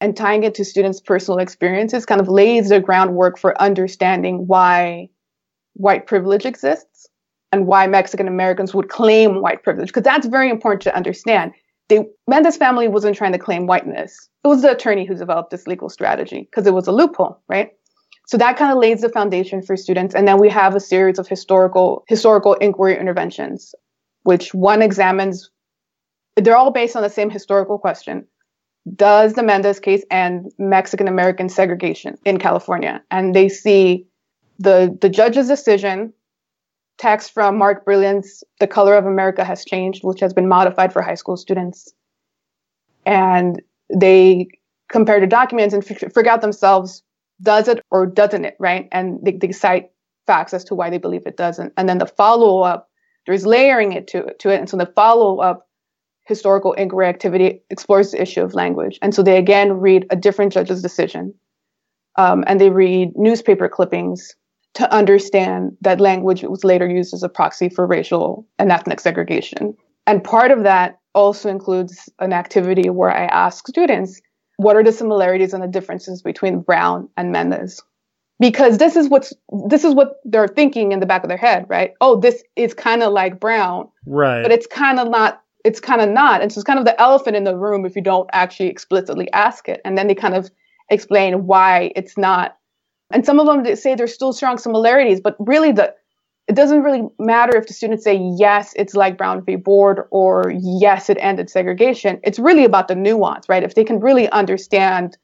and 0.00 0.16
tying 0.16 0.42
it 0.42 0.54
to 0.56 0.64
students' 0.64 1.00
personal 1.00 1.38
experiences 1.38 2.04
kind 2.04 2.20
of 2.20 2.28
lays 2.28 2.68
the 2.68 2.80
groundwork 2.80 3.38
for 3.38 3.60
understanding 3.62 4.46
why 4.46 5.08
white 5.74 6.06
privilege 6.06 6.44
exists 6.44 7.06
and 7.52 7.66
why 7.66 7.86
Mexican 7.86 8.28
Americans 8.28 8.74
would 8.74 8.88
claim 8.88 9.40
white 9.40 9.62
privilege. 9.62 9.88
Because 9.88 10.02
that's 10.02 10.26
very 10.26 10.50
important 10.50 10.82
to 10.82 10.94
understand 10.94 11.52
they 11.88 12.06
Mendez 12.26 12.56
family 12.56 12.88
wasn't 12.88 13.16
trying 13.16 13.32
to 13.32 13.38
claim 13.38 13.66
whiteness. 13.66 14.28
It 14.44 14.48
was 14.48 14.62
the 14.62 14.72
attorney 14.72 15.06
who 15.06 15.14
developed 15.14 15.50
this 15.50 15.66
legal 15.66 15.88
strategy 15.88 16.48
because 16.50 16.66
it 16.66 16.74
was 16.74 16.86
a 16.86 16.92
loophole, 16.92 17.40
right? 17.48 17.70
So 18.26 18.36
that 18.38 18.56
kind 18.56 18.72
of 18.72 18.78
lays 18.78 19.02
the 19.02 19.08
foundation 19.08 19.62
for 19.62 19.76
students. 19.76 20.14
And 20.14 20.26
then 20.26 20.40
we 20.40 20.48
have 20.48 20.74
a 20.74 20.80
series 20.80 21.18
of 21.18 21.28
historical 21.28 22.04
historical 22.08 22.54
inquiry 22.54 22.98
interventions, 22.98 23.74
which 24.24 24.52
one 24.52 24.82
examines. 24.82 25.50
They're 26.34 26.56
all 26.56 26.72
based 26.72 26.96
on 26.96 27.02
the 27.02 27.10
same 27.10 27.30
historical 27.30 27.78
question: 27.78 28.26
Does 28.94 29.34
the 29.34 29.42
Mendez 29.42 29.80
case 29.80 30.04
end 30.10 30.52
Mexican 30.58 31.08
American 31.08 31.48
segregation 31.48 32.18
in 32.24 32.38
California? 32.38 33.02
And 33.10 33.34
they 33.34 33.48
see 33.48 34.06
the 34.58 34.96
the 35.00 35.08
judge's 35.08 35.46
decision 35.46 36.12
text 36.98 37.32
from 37.32 37.58
Mark 37.58 37.84
Brilliant's 37.84 38.42
The 38.60 38.66
Color 38.66 38.94
of 38.94 39.06
America 39.06 39.44
Has 39.44 39.64
Changed, 39.64 40.04
which 40.04 40.20
has 40.20 40.32
been 40.32 40.48
modified 40.48 40.92
for 40.92 41.02
high 41.02 41.14
school 41.14 41.36
students. 41.36 41.92
And 43.04 43.62
they 43.94 44.48
compare 44.90 45.20
the 45.20 45.26
documents 45.26 45.74
and 45.74 45.84
figure 45.84 46.28
out 46.28 46.40
themselves, 46.40 47.02
does 47.42 47.68
it 47.68 47.80
or 47.90 48.06
doesn't 48.06 48.44
it, 48.44 48.56
right? 48.58 48.88
And 48.92 49.18
they, 49.22 49.32
they 49.32 49.52
cite 49.52 49.90
facts 50.26 50.54
as 50.54 50.64
to 50.64 50.74
why 50.74 50.90
they 50.90 50.98
believe 50.98 51.26
it 51.26 51.36
doesn't. 51.36 51.72
And 51.76 51.88
then 51.88 51.98
the 51.98 52.06
follow 52.06 52.62
up, 52.62 52.88
there's 53.26 53.46
layering 53.46 53.92
it 53.92 54.06
to, 54.08 54.32
to 54.40 54.50
it. 54.50 54.58
And 54.58 54.68
so 54.68 54.76
the 54.76 54.86
follow 54.86 55.38
up 55.38 55.68
historical 56.24 56.72
inquiry 56.72 57.06
activity 57.06 57.62
explores 57.70 58.10
the 58.10 58.20
issue 58.20 58.42
of 58.42 58.54
language. 58.54 58.98
And 59.02 59.14
so 59.14 59.22
they 59.22 59.36
again 59.36 59.74
read 59.74 60.06
a 60.10 60.16
different 60.16 60.52
judge's 60.52 60.82
decision. 60.82 61.34
Um, 62.16 62.42
and 62.46 62.60
they 62.60 62.70
read 62.70 63.12
newspaper 63.14 63.68
clippings 63.68 64.34
to 64.76 64.94
understand 64.94 65.74
that 65.80 66.02
language 66.02 66.42
was 66.42 66.62
later 66.62 66.86
used 66.86 67.14
as 67.14 67.22
a 67.22 67.30
proxy 67.30 67.70
for 67.70 67.86
racial 67.86 68.46
and 68.58 68.70
ethnic 68.70 69.00
segregation. 69.00 69.74
And 70.06 70.22
part 70.22 70.50
of 70.50 70.64
that 70.64 71.00
also 71.14 71.48
includes 71.48 72.10
an 72.18 72.34
activity 72.34 72.90
where 72.90 73.10
I 73.10 73.24
ask 73.24 73.66
students, 73.66 74.20
what 74.58 74.76
are 74.76 74.84
the 74.84 74.92
similarities 74.92 75.54
and 75.54 75.62
the 75.62 75.66
differences 75.66 76.20
between 76.20 76.60
Brown 76.60 77.08
and 77.16 77.32
Mendez? 77.32 77.82
Because 78.38 78.76
this 78.76 78.96
is 78.96 79.08
what's 79.08 79.32
this 79.66 79.82
is 79.82 79.94
what 79.94 80.16
they're 80.26 80.46
thinking 80.46 80.92
in 80.92 81.00
the 81.00 81.06
back 81.06 81.24
of 81.24 81.28
their 81.28 81.38
head, 81.38 81.64
right? 81.68 81.94
Oh, 82.02 82.20
this 82.20 82.44
is 82.54 82.74
kind 82.74 83.02
of 83.02 83.14
like 83.14 83.40
Brown, 83.40 83.88
right? 84.04 84.42
But 84.42 84.52
it's 84.52 84.66
kind 84.66 85.00
of 85.00 85.08
not. 85.08 85.40
It's 85.64 85.80
kind 85.80 86.02
of 86.02 86.10
not. 86.10 86.42
And 86.42 86.52
so 86.52 86.58
it's 86.58 86.66
kind 86.66 86.78
of 86.78 86.84
the 86.84 87.00
elephant 87.00 87.34
in 87.34 87.44
the 87.44 87.56
room 87.56 87.86
if 87.86 87.96
you 87.96 88.02
don't 88.02 88.28
actually 88.34 88.68
explicitly 88.68 89.32
ask 89.32 89.70
it. 89.70 89.80
And 89.86 89.96
then 89.96 90.06
they 90.06 90.14
kind 90.14 90.34
of 90.34 90.50
explain 90.90 91.46
why 91.46 91.92
it's 91.96 92.18
not 92.18 92.58
and 93.10 93.24
some 93.24 93.38
of 93.38 93.46
them 93.46 93.76
say 93.76 93.94
there's 93.94 94.14
still 94.14 94.32
strong 94.32 94.58
similarities, 94.58 95.20
but 95.20 95.36
really 95.38 95.72
the 95.72 95.94
it 96.48 96.54
doesn't 96.54 96.82
really 96.82 97.02
matter 97.18 97.56
if 97.56 97.66
the 97.66 97.72
students 97.72 98.04
say 98.04 98.14
yes, 98.38 98.72
it's 98.76 98.94
like 98.94 99.18
Brown 99.18 99.44
v. 99.44 99.56
Board 99.56 100.02
or 100.10 100.52
yes, 100.60 101.10
it 101.10 101.18
ended 101.20 101.50
segregation. 101.50 102.20
It's 102.22 102.38
really 102.38 102.64
about 102.64 102.86
the 102.86 102.94
nuance, 102.94 103.48
right? 103.48 103.64
If 103.64 103.74
they 103.74 103.82
can 103.82 103.98
really 103.98 104.28
understand 104.30 105.18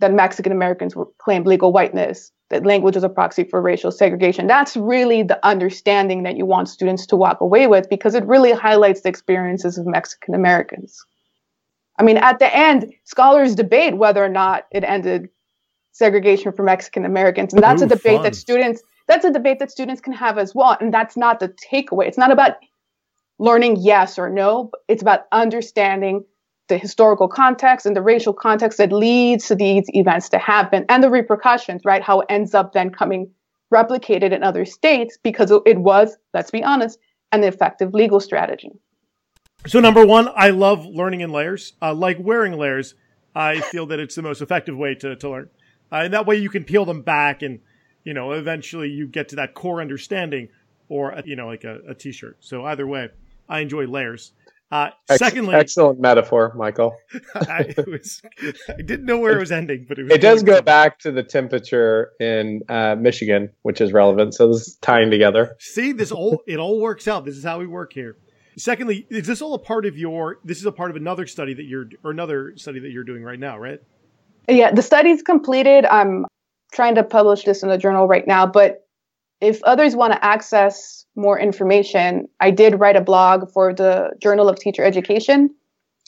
that 0.00 0.14
Mexican 0.14 0.50
Americans 0.50 0.94
claimed 1.18 1.46
legal 1.46 1.72
whiteness, 1.72 2.32
that 2.48 2.64
language 2.64 2.96
is 2.96 3.04
a 3.04 3.08
proxy 3.08 3.44
for 3.44 3.60
racial 3.60 3.90
segregation, 3.90 4.46
that's 4.46 4.76
really 4.76 5.22
the 5.22 5.44
understanding 5.46 6.22
that 6.22 6.36
you 6.36 6.46
want 6.46 6.70
students 6.70 7.04
to 7.06 7.16
walk 7.16 7.40
away 7.42 7.66
with 7.66 7.90
because 7.90 8.14
it 8.14 8.24
really 8.24 8.52
highlights 8.52 9.02
the 9.02 9.10
experiences 9.10 9.76
of 9.76 9.86
Mexican 9.86 10.34
Americans. 10.34 11.04
I 11.98 12.02
mean, 12.02 12.16
at 12.16 12.38
the 12.38 12.54
end, 12.54 12.92
scholars 13.04 13.54
debate 13.54 13.98
whether 13.98 14.24
or 14.24 14.28
not 14.28 14.66
it 14.72 14.84
ended 14.84 15.28
segregation 15.94 16.52
for 16.52 16.64
Mexican 16.64 17.04
Americans. 17.04 17.54
And 17.54 17.62
that's 17.62 17.80
Ooh, 17.80 17.86
a 17.86 17.88
debate 17.88 18.16
fun. 18.16 18.22
that 18.24 18.34
students 18.34 18.82
that's 19.06 19.24
a 19.24 19.30
debate 19.30 19.58
that 19.60 19.70
students 19.70 20.00
can 20.00 20.12
have 20.12 20.38
as 20.38 20.54
well. 20.54 20.76
And 20.80 20.92
that's 20.92 21.16
not 21.16 21.40
the 21.40 21.48
takeaway. 21.48 22.06
It's 22.08 22.18
not 22.18 22.30
about 22.30 22.56
learning 23.38 23.76
yes 23.80 24.18
or 24.18 24.28
no, 24.30 24.70
it's 24.88 25.02
about 25.02 25.22
understanding 25.32 26.24
the 26.68 26.78
historical 26.78 27.28
context 27.28 27.84
and 27.84 27.94
the 27.94 28.00
racial 28.00 28.32
context 28.32 28.78
that 28.78 28.90
leads 28.90 29.48
to 29.48 29.54
these 29.54 29.84
events 29.88 30.30
to 30.30 30.38
happen 30.38 30.86
and 30.88 31.02
the 31.02 31.10
repercussions, 31.10 31.82
right? 31.84 32.02
How 32.02 32.20
it 32.20 32.26
ends 32.30 32.54
up 32.54 32.72
then 32.72 32.90
coming 32.90 33.30
replicated 33.72 34.32
in 34.32 34.42
other 34.42 34.64
states 34.64 35.18
because 35.22 35.52
it 35.66 35.78
was, 35.78 36.16
let's 36.32 36.50
be 36.50 36.64
honest, 36.64 36.98
an 37.32 37.44
effective 37.44 37.92
legal 37.92 38.20
strategy. 38.20 38.70
So, 39.66 39.80
number 39.80 40.06
one, 40.06 40.28
I 40.34 40.50
love 40.50 40.86
learning 40.86 41.20
in 41.20 41.30
layers. 41.30 41.74
Uh, 41.82 41.92
like 41.92 42.18
wearing 42.20 42.54
layers, 42.54 42.94
I 43.34 43.60
feel 43.60 43.86
that 43.86 44.00
it's 44.00 44.14
the 44.14 44.22
most 44.22 44.40
effective 44.40 44.76
way 44.76 44.94
to, 44.96 45.16
to 45.16 45.28
learn. 45.28 45.50
Uh, 45.92 46.02
and 46.04 46.14
that 46.14 46.26
way 46.26 46.36
you 46.36 46.50
can 46.50 46.64
peel 46.64 46.84
them 46.84 47.02
back 47.02 47.42
and, 47.42 47.60
you 48.04 48.14
know, 48.14 48.32
eventually 48.32 48.88
you 48.88 49.06
get 49.06 49.28
to 49.30 49.36
that 49.36 49.54
core 49.54 49.80
understanding 49.80 50.48
or, 50.88 51.10
a, 51.10 51.22
you 51.24 51.36
know, 51.36 51.46
like 51.46 51.64
a 51.64 51.78
a 51.88 51.94
t-shirt. 51.94 52.36
So 52.40 52.64
either 52.64 52.86
way, 52.86 53.08
I 53.48 53.60
enjoy 53.60 53.86
layers. 53.86 54.32
Uh, 54.72 54.90
Ex- 55.08 55.18
secondly, 55.18 55.54
excellent 55.54 56.00
metaphor, 56.00 56.52
Michael. 56.56 56.96
I, 57.34 57.74
was, 57.86 58.22
I 58.68 58.82
didn't 58.82 59.04
know 59.04 59.18
where 59.18 59.36
it 59.36 59.38
was 59.38 59.52
ending, 59.52 59.84
but 59.88 59.98
it, 59.98 60.04
was 60.04 60.12
It 60.12 60.20
does 60.20 60.42
go 60.42 60.52
somewhere. 60.52 60.62
back 60.62 60.98
to 61.00 61.12
the 61.12 61.22
temperature 61.22 62.10
in 62.18 62.62
uh, 62.68 62.96
Michigan, 62.96 63.50
which 63.62 63.80
is 63.80 63.92
relevant. 63.92 64.34
So 64.34 64.48
this 64.48 64.66
is 64.66 64.74
tying 64.80 65.10
together. 65.10 65.54
See, 65.60 65.92
this 65.92 66.10
all 66.10 66.42
it 66.46 66.58
all 66.58 66.80
works 66.80 67.06
out. 67.06 67.24
This 67.24 67.36
is 67.36 67.44
how 67.44 67.58
we 67.60 67.66
work 67.66 67.92
here. 67.92 68.16
Secondly, 68.56 69.06
is 69.10 69.26
this 69.26 69.42
all 69.42 69.54
a 69.54 69.58
part 69.58 69.84
of 69.86 69.96
your? 69.96 70.38
This 70.44 70.58
is 70.58 70.66
a 70.66 70.72
part 70.72 70.90
of 70.90 70.96
another 70.96 71.26
study 71.26 71.54
that 71.54 71.64
you're, 71.64 71.86
or 72.02 72.10
another 72.10 72.54
study 72.56 72.80
that 72.80 72.90
you're 72.90 73.04
doing 73.04 73.22
right 73.22 73.38
now, 73.38 73.58
right? 73.58 73.80
Yeah, 74.48 74.72
the 74.72 74.82
study's 74.82 75.22
completed. 75.22 75.86
I'm 75.86 76.26
trying 76.72 76.96
to 76.96 77.04
publish 77.04 77.44
this 77.44 77.62
in 77.62 77.70
a 77.70 77.78
journal 77.78 78.06
right 78.06 78.26
now, 78.26 78.46
but 78.46 78.86
if 79.40 79.62
others 79.64 79.94
want 79.94 80.12
to 80.12 80.24
access 80.24 81.04
more 81.16 81.38
information, 81.38 82.28
I 82.40 82.50
did 82.50 82.80
write 82.80 82.96
a 82.96 83.00
blog 83.00 83.50
for 83.52 83.74
the 83.74 84.10
Journal 84.20 84.48
of 84.48 84.58
Teacher 84.58 84.84
Education. 84.84 85.54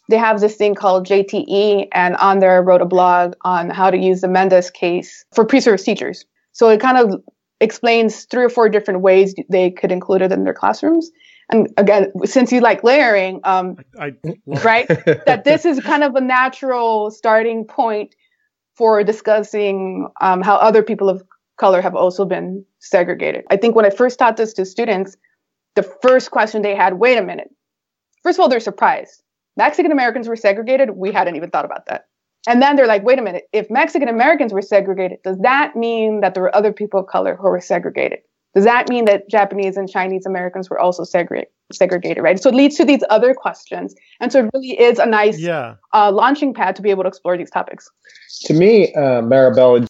They 0.09 0.17
have 0.17 0.41
this 0.41 0.57
thing 0.57 0.75
called 0.75 1.07
JTE, 1.07 1.89
and 1.93 2.17
on 2.17 2.39
there 2.39 2.57
I 2.57 2.61
wrote 2.61 2.81
a 2.81 2.87
blog 2.87 3.35
on 3.43 3.71
how 3.71 3.91
to 3.91 3.99
use 3.99 4.21
the 4.21 4.29
Mendez 4.29 4.71
case 4.71 5.25
for 5.35 5.45
pre-service 5.45 5.83
teachers. 5.83 6.25
So 6.53 6.69
it 6.69 6.81
kind 6.81 6.97
of 6.97 7.21
explains 7.61 8.25
three 8.25 8.45
or 8.45 8.49
four 8.49 8.69
different 8.69 9.01
ways 9.01 9.35
they 9.49 9.71
could 9.71 9.91
include 9.91 10.23
it 10.23 10.33
in 10.33 10.45
their 10.45 10.55
classrooms. 10.55 11.11
And 11.51 11.69
again, 11.77 12.13
since 12.25 12.53
you 12.53 12.61
like 12.61 12.83
layering, 12.85 13.41
um, 13.45 13.77
I 13.99 14.15
love 14.47 14.65
right? 14.65 14.89
that 15.27 15.43
this 15.45 15.65
is 15.65 15.81
kind 15.81 16.03
of 16.03 16.15
a 16.15 16.21
natural 16.21 17.11
starting 17.11 17.65
point 17.65 18.15
for 18.77 19.03
discussing 19.03 20.09
um, 20.21 20.43
how 20.43 20.57
other 20.57 20.83
people 20.83 21.09
of 21.09 21.23
color 21.59 21.81
have 21.81 21.95
also 21.95 22.25
been 22.25 22.65
segregated. 22.79 23.45
I 23.51 23.57
think 23.57 23.75
when 23.75 23.87
I 23.87 23.91
first 23.91 24.19
taught 24.19 24.37
this 24.37 24.53
to 24.55 24.67
students, 24.67 25.17
the 25.75 25.83
first 25.83 26.31
question 26.31 26.63
they 26.63 26.75
had, 26.75 26.95
wait 26.95 27.19
a 27.19 27.23
minute. 27.23 27.49
First 28.23 28.39
of 28.39 28.43
all, 28.43 28.49
they're 28.49 28.61
surprised. 28.61 29.23
Mexican 29.57 29.93
Americans 29.93 30.29
were 30.29 30.37
segregated. 30.37 30.91
We 30.91 31.13
hadn't 31.13 31.37
even 31.37 31.51
thought 31.51 31.65
about 31.65 31.87
that. 31.87 32.07
And 32.47 32.63
then 32.63 32.77
they're 32.77 32.87
like, 32.87 33.03
wait 33.03 33.19
a 33.19 33.23
minute. 33.23 33.45
If 33.53 33.71
Mexican 33.71 34.09
Americans 34.09 34.53
were 34.53 34.63
segregated, 34.63 35.19
does 35.25 35.39
that 35.39 35.75
mean 35.75 36.21
that 36.21 36.35
there 36.35 36.43
were 36.43 36.55
other 36.55 36.73
people 36.73 37.01
of 37.01 37.07
color 37.07 37.37
who 37.37 37.49
were 37.49 37.61
segregated? 37.61 38.21
Does 38.57 38.65
that 38.65 38.89
mean 38.89 39.05
that 39.05 39.29
Japanese 39.29 39.77
and 39.77 39.87
Chinese 39.87 40.25
Americans 40.25 40.71
were 40.71 40.79
also 40.79 41.03
segre- 41.03 41.45
segregated, 41.75 42.25
right? 42.25 42.41
So 42.43 42.49
it 42.49 42.55
leads 42.55 42.77
to 42.77 42.87
these 42.87 43.03
other 43.11 43.35
questions. 43.35 43.95
And 44.19 44.33
so 44.33 44.39
it 44.39 44.51
really 44.55 44.81
is 44.81 44.99
a 44.99 45.05
nice 45.05 45.39
yeah. 45.39 45.75
uh, 45.93 46.11
launching 46.11 46.55
pad 46.55 46.75
to 46.77 46.83
be 46.83 46.89
able 46.89 47.03
to 47.03 47.09
explore 47.11 47.37
these 47.37 47.51
topics. 47.51 47.91
To 48.47 48.55
me, 48.55 48.95
uh, 48.95 49.21
Maribel, 49.21 49.87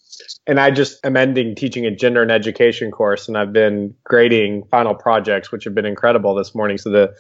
and 0.49 0.59
I 0.59 0.73
just 0.73 0.99
am 1.07 1.17
ending 1.17 1.55
teaching 1.55 1.87
a 1.87 1.93
gender 1.93 2.23
and 2.23 2.33
education 2.33 2.91
course, 2.91 3.29
and 3.29 3.39
I've 3.39 3.53
been 3.53 3.95
grading 4.03 4.65
final 4.69 4.97
projects, 4.97 5.53
which 5.53 5.63
have 5.63 5.77
been 5.77 5.87
incredible 5.87 6.35
this 6.35 6.53
morning. 6.53 6.77
So 6.77 6.91
the 6.91 7.15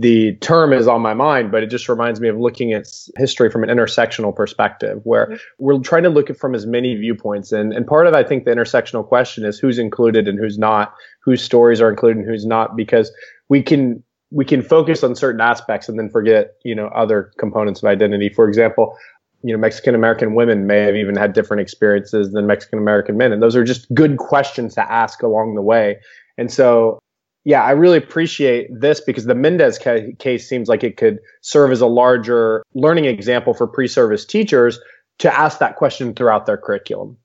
the 0.00 0.34
term 0.36 0.72
is 0.72 0.88
on 0.88 1.02
my 1.02 1.12
mind, 1.12 1.52
but 1.52 1.62
it 1.62 1.66
just 1.66 1.86
reminds 1.86 2.20
me 2.20 2.28
of 2.28 2.38
looking 2.38 2.72
at 2.72 2.86
history 3.18 3.50
from 3.50 3.62
an 3.62 3.68
intersectional 3.68 4.34
perspective, 4.34 5.00
where 5.04 5.26
mm-hmm. 5.26 5.36
we're 5.58 5.78
trying 5.80 6.04
to 6.04 6.08
look 6.08 6.30
at 6.30 6.38
from 6.38 6.54
as 6.54 6.66
many 6.66 6.94
viewpoints. 6.96 7.52
And 7.52 7.74
and 7.74 7.86
part 7.86 8.06
of 8.06 8.14
I 8.14 8.24
think 8.24 8.44
the 8.44 8.50
intersectional 8.50 9.06
question 9.06 9.44
is 9.44 9.58
who's 9.58 9.78
included 9.78 10.26
and 10.26 10.38
who's 10.38 10.58
not, 10.58 10.94
whose 11.22 11.42
stories 11.42 11.82
are 11.82 11.90
included 11.90 12.20
and 12.20 12.26
who's 12.26 12.46
not, 12.46 12.76
because 12.76 13.12
we 13.50 13.62
can 13.62 14.02
we 14.30 14.44
can 14.44 14.62
focus 14.62 15.04
on 15.04 15.14
certain 15.14 15.40
aspects 15.40 15.88
and 15.88 15.98
then 15.98 16.08
forget 16.08 16.54
you 16.64 16.74
know 16.74 16.86
other 16.88 17.30
components 17.38 17.82
of 17.82 17.88
identity. 17.88 18.30
For 18.30 18.48
example, 18.48 18.96
you 19.42 19.52
know 19.52 19.58
Mexican 19.58 19.94
American 19.94 20.34
women 20.34 20.66
may 20.66 20.80
have 20.80 20.96
even 20.96 21.14
had 21.14 21.34
different 21.34 21.60
experiences 21.60 22.32
than 22.32 22.46
Mexican 22.46 22.78
American 22.78 23.18
men, 23.18 23.32
and 23.32 23.42
those 23.42 23.54
are 23.54 23.64
just 23.64 23.92
good 23.92 24.16
questions 24.16 24.74
to 24.76 24.90
ask 24.90 25.22
along 25.22 25.56
the 25.56 25.62
way. 25.62 25.98
And 26.38 26.50
so 26.50 27.00
yeah, 27.44 27.62
I 27.62 27.70
really 27.70 27.98
appreciate 27.98 28.68
this 28.70 29.00
because 29.00 29.24
the 29.24 29.34
Mendez 29.34 29.78
ca- 29.78 30.12
case 30.18 30.48
seems 30.48 30.68
like 30.68 30.84
it 30.84 30.96
could 30.96 31.18
serve 31.40 31.72
as 31.72 31.80
a 31.80 31.86
larger 31.86 32.62
learning 32.74 33.06
example 33.06 33.54
for 33.54 33.66
pre-service 33.66 34.24
teachers 34.26 34.78
to 35.20 35.38
ask 35.38 35.58
that 35.58 35.76
question 35.76 36.14
throughout 36.14 36.46
their 36.46 36.58
curriculum. 36.58 37.16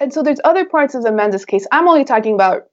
And 0.00 0.12
so 0.12 0.22
there's 0.22 0.40
other 0.44 0.64
parts 0.64 0.94
of 0.94 1.02
the 1.02 1.12
Mendez 1.12 1.44
case. 1.44 1.66
I'm 1.72 1.88
only 1.88 2.04
talking 2.04 2.34
about 2.34 2.64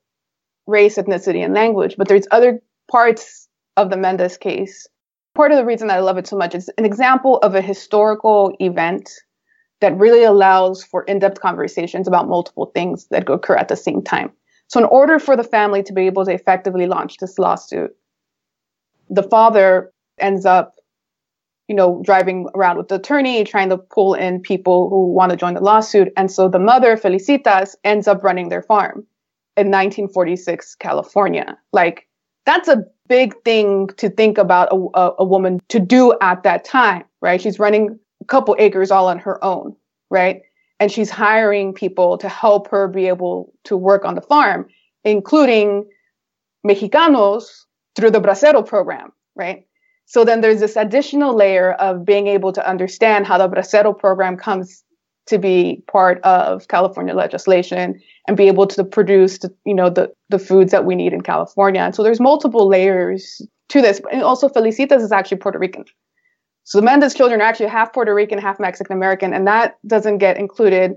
race, 0.65 0.97
ethnicity, 0.97 1.43
and 1.43 1.53
language, 1.53 1.95
but 1.97 2.07
there's 2.07 2.27
other 2.31 2.61
parts 2.89 3.47
of 3.77 3.89
the 3.89 3.97
Mendez 3.97 4.37
case. 4.37 4.87
Part 5.35 5.51
of 5.51 5.57
the 5.57 5.65
reason 5.65 5.89
I 5.89 5.99
love 5.99 6.17
it 6.17 6.27
so 6.27 6.37
much 6.37 6.55
is 6.55 6.69
an 6.77 6.85
example 6.85 7.37
of 7.37 7.55
a 7.55 7.61
historical 7.61 8.55
event 8.59 9.09
that 9.81 9.97
really 9.97 10.23
allows 10.23 10.83
for 10.83 11.03
in-depth 11.03 11.39
conversations 11.41 12.07
about 12.07 12.27
multiple 12.27 12.71
things 12.73 13.07
that 13.11 13.29
occur 13.29 13.55
at 13.55 13.67
the 13.67 13.75
same 13.75 14.01
time. 14.01 14.31
So 14.71 14.79
in 14.79 14.85
order 14.85 15.19
for 15.19 15.35
the 15.35 15.43
family 15.43 15.83
to 15.83 15.91
be 15.91 16.03
able 16.03 16.23
to 16.23 16.31
effectively 16.31 16.87
launch 16.87 17.17
this 17.17 17.37
lawsuit, 17.37 17.93
the 19.09 19.23
father 19.23 19.91
ends 20.17 20.45
up, 20.45 20.75
you 21.67 21.75
know, 21.75 22.01
driving 22.05 22.47
around 22.55 22.77
with 22.77 22.87
the 22.87 22.95
attorney, 22.95 23.43
trying 23.43 23.67
to 23.67 23.77
pull 23.77 24.13
in 24.13 24.39
people 24.39 24.89
who 24.89 25.11
want 25.11 25.31
to 25.31 25.35
join 25.35 25.55
the 25.55 25.61
lawsuit. 25.61 26.13
And 26.15 26.31
so 26.31 26.47
the 26.47 26.57
mother, 26.57 26.95
Felicitas, 26.95 27.75
ends 27.83 28.07
up 28.07 28.23
running 28.23 28.47
their 28.47 28.61
farm 28.61 29.05
in 29.57 29.67
1946, 29.67 30.75
California. 30.75 31.57
Like, 31.73 32.07
that's 32.45 32.69
a 32.69 32.85
big 33.09 33.33
thing 33.43 33.89
to 33.97 34.09
think 34.09 34.37
about 34.37 34.69
a, 34.71 34.77
a, 34.97 35.15
a 35.19 35.25
woman 35.25 35.59
to 35.67 35.81
do 35.81 36.17
at 36.21 36.43
that 36.43 36.63
time, 36.63 37.03
right? 37.19 37.41
She's 37.41 37.59
running 37.59 37.99
a 38.21 38.25
couple 38.25 38.55
acres 38.57 38.89
all 38.89 39.09
on 39.09 39.19
her 39.19 39.43
own, 39.43 39.75
right? 40.09 40.43
And 40.81 40.91
she's 40.91 41.11
hiring 41.11 41.73
people 41.73 42.17
to 42.17 42.27
help 42.27 42.67
her 42.69 42.87
be 42.87 43.07
able 43.07 43.53
to 43.65 43.77
work 43.77 44.03
on 44.03 44.15
the 44.15 44.21
farm, 44.21 44.65
including 45.03 45.87
Mexicanos 46.67 47.43
through 47.95 48.09
the 48.09 48.19
Bracero 48.19 48.65
program, 48.65 49.11
right? 49.35 49.67
So 50.07 50.25
then 50.25 50.41
there's 50.41 50.59
this 50.59 50.75
additional 50.75 51.35
layer 51.35 51.73
of 51.73 52.03
being 52.03 52.25
able 52.25 52.51
to 52.53 52.67
understand 52.67 53.27
how 53.27 53.37
the 53.37 53.47
Bracero 53.47 53.97
program 53.97 54.37
comes 54.37 54.83
to 55.27 55.37
be 55.37 55.83
part 55.85 56.19
of 56.23 56.67
California 56.67 57.13
legislation 57.13 58.01
and 58.27 58.35
be 58.35 58.47
able 58.47 58.65
to 58.65 58.83
produce, 58.83 59.37
the, 59.37 59.53
you 59.67 59.75
know, 59.75 59.91
the, 59.91 60.11
the 60.29 60.39
foods 60.39 60.71
that 60.71 60.85
we 60.85 60.95
need 60.95 61.13
in 61.13 61.21
California. 61.21 61.81
And 61.81 61.93
so 61.93 62.01
there's 62.01 62.19
multiple 62.19 62.67
layers 62.67 63.39
to 63.69 63.83
this. 63.83 64.01
And 64.11 64.23
also 64.23 64.49
Felicitas 64.49 65.03
is 65.03 65.11
actually 65.11 65.37
Puerto 65.37 65.59
Rican. 65.59 65.85
So 66.63 66.79
the 66.79 66.85
Mendez 66.85 67.13
children 67.13 67.41
are 67.41 67.45
actually 67.45 67.67
half 67.67 67.93
Puerto 67.93 68.13
Rican, 68.13 68.37
half 68.37 68.59
Mexican 68.59 68.95
American, 68.95 69.33
and 69.33 69.47
that 69.47 69.77
doesn't 69.87 70.19
get 70.19 70.37
included 70.37 70.93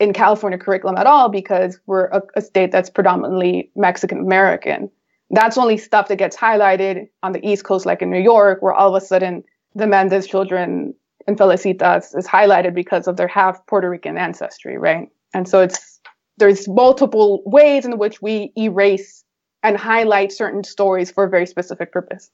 in 0.00 0.12
California 0.12 0.58
curriculum 0.58 0.96
at 0.96 1.06
all 1.06 1.28
because 1.28 1.80
we're 1.86 2.06
a, 2.06 2.22
a 2.36 2.40
state 2.40 2.72
that's 2.72 2.90
predominantly 2.90 3.70
Mexican 3.76 4.18
American. 4.18 4.90
That's 5.30 5.58
only 5.58 5.76
stuff 5.76 6.08
that 6.08 6.16
gets 6.16 6.36
highlighted 6.36 7.08
on 7.22 7.32
the 7.32 7.46
East 7.46 7.64
Coast, 7.64 7.84
like 7.84 8.02
in 8.02 8.10
New 8.10 8.20
York, 8.20 8.62
where 8.62 8.72
all 8.72 8.94
of 8.94 9.02
a 9.02 9.04
sudden 9.04 9.44
the 9.74 9.86
Mendez 9.86 10.26
children 10.26 10.94
and 11.26 11.36
Felicitas 11.36 12.14
is 12.14 12.26
highlighted 12.26 12.74
because 12.74 13.06
of 13.06 13.16
their 13.16 13.28
half 13.28 13.64
Puerto 13.66 13.90
Rican 13.90 14.16
ancestry, 14.16 14.78
right? 14.78 15.08
And 15.34 15.48
so 15.48 15.60
it's 15.60 16.00
there's 16.38 16.68
multiple 16.68 17.42
ways 17.44 17.84
in 17.84 17.98
which 17.98 18.22
we 18.22 18.52
erase 18.56 19.24
and 19.62 19.76
highlight 19.76 20.32
certain 20.32 20.62
stories 20.64 21.10
for 21.10 21.24
a 21.24 21.28
very 21.28 21.46
specific 21.46 21.92
purpose. 21.92 22.30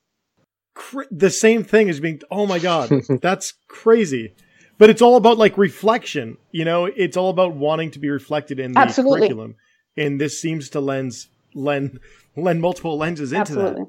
Cra- 0.74 1.06
the 1.10 1.30
same 1.30 1.64
thing 1.64 1.88
as 1.88 2.00
being, 2.00 2.20
oh 2.30 2.46
my 2.46 2.58
God, 2.58 2.90
that's 3.22 3.54
crazy. 3.68 4.34
But 4.76 4.90
it's 4.90 5.02
all 5.02 5.16
about 5.16 5.38
like 5.38 5.56
reflection, 5.56 6.36
you 6.50 6.64
know, 6.64 6.86
it's 6.86 7.16
all 7.16 7.30
about 7.30 7.54
wanting 7.54 7.92
to 7.92 7.98
be 7.98 8.10
reflected 8.10 8.58
in 8.58 8.72
the 8.72 8.80
Absolutely. 8.80 9.20
curriculum. 9.20 9.54
And 9.96 10.20
this 10.20 10.40
seems 10.40 10.70
to 10.70 10.80
lens, 10.80 11.28
lend, 11.54 12.00
lend 12.36 12.60
multiple 12.60 12.98
lenses 12.98 13.32
into 13.32 13.40
Absolutely. 13.40 13.84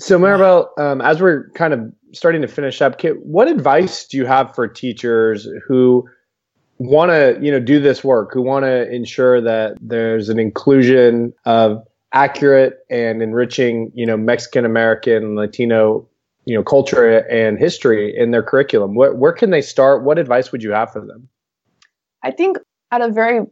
So, 0.00 0.18
Maribel, 0.18 0.68
um, 0.78 1.02
as 1.02 1.20
we're 1.20 1.50
kind 1.50 1.74
of 1.74 1.92
starting 2.12 2.40
to 2.40 2.48
finish 2.48 2.80
up, 2.80 2.98
Kit, 2.98 3.22
what 3.24 3.48
advice 3.48 4.06
do 4.06 4.16
you 4.16 4.24
have 4.24 4.54
for 4.54 4.66
teachers 4.66 5.46
who 5.66 6.08
want 6.78 7.10
to, 7.10 7.38
you 7.42 7.50
know, 7.52 7.60
do 7.60 7.80
this 7.80 8.02
work, 8.02 8.30
who 8.32 8.40
want 8.40 8.64
to 8.64 8.90
ensure 8.90 9.42
that 9.42 9.76
there's 9.80 10.30
an 10.30 10.38
inclusion 10.38 11.34
of 11.44 11.86
accurate 12.12 12.78
and 12.88 13.22
enriching, 13.22 13.92
you 13.94 14.06
know, 14.06 14.16
Mexican 14.16 14.64
American, 14.64 15.36
Latino, 15.36 16.08
you 16.44 16.54
know, 16.54 16.62
culture 16.62 17.18
and 17.28 17.58
history 17.58 18.16
in 18.16 18.30
their 18.30 18.42
curriculum? 18.42 18.94
Where, 18.94 19.14
where 19.14 19.32
can 19.32 19.50
they 19.50 19.62
start? 19.62 20.04
What 20.04 20.18
advice 20.18 20.52
would 20.52 20.62
you 20.62 20.72
have 20.72 20.92
for 20.92 21.00
them? 21.00 21.28
I 22.22 22.30
think 22.30 22.58
at 22.90 23.00
a 23.00 23.10
very 23.10 23.46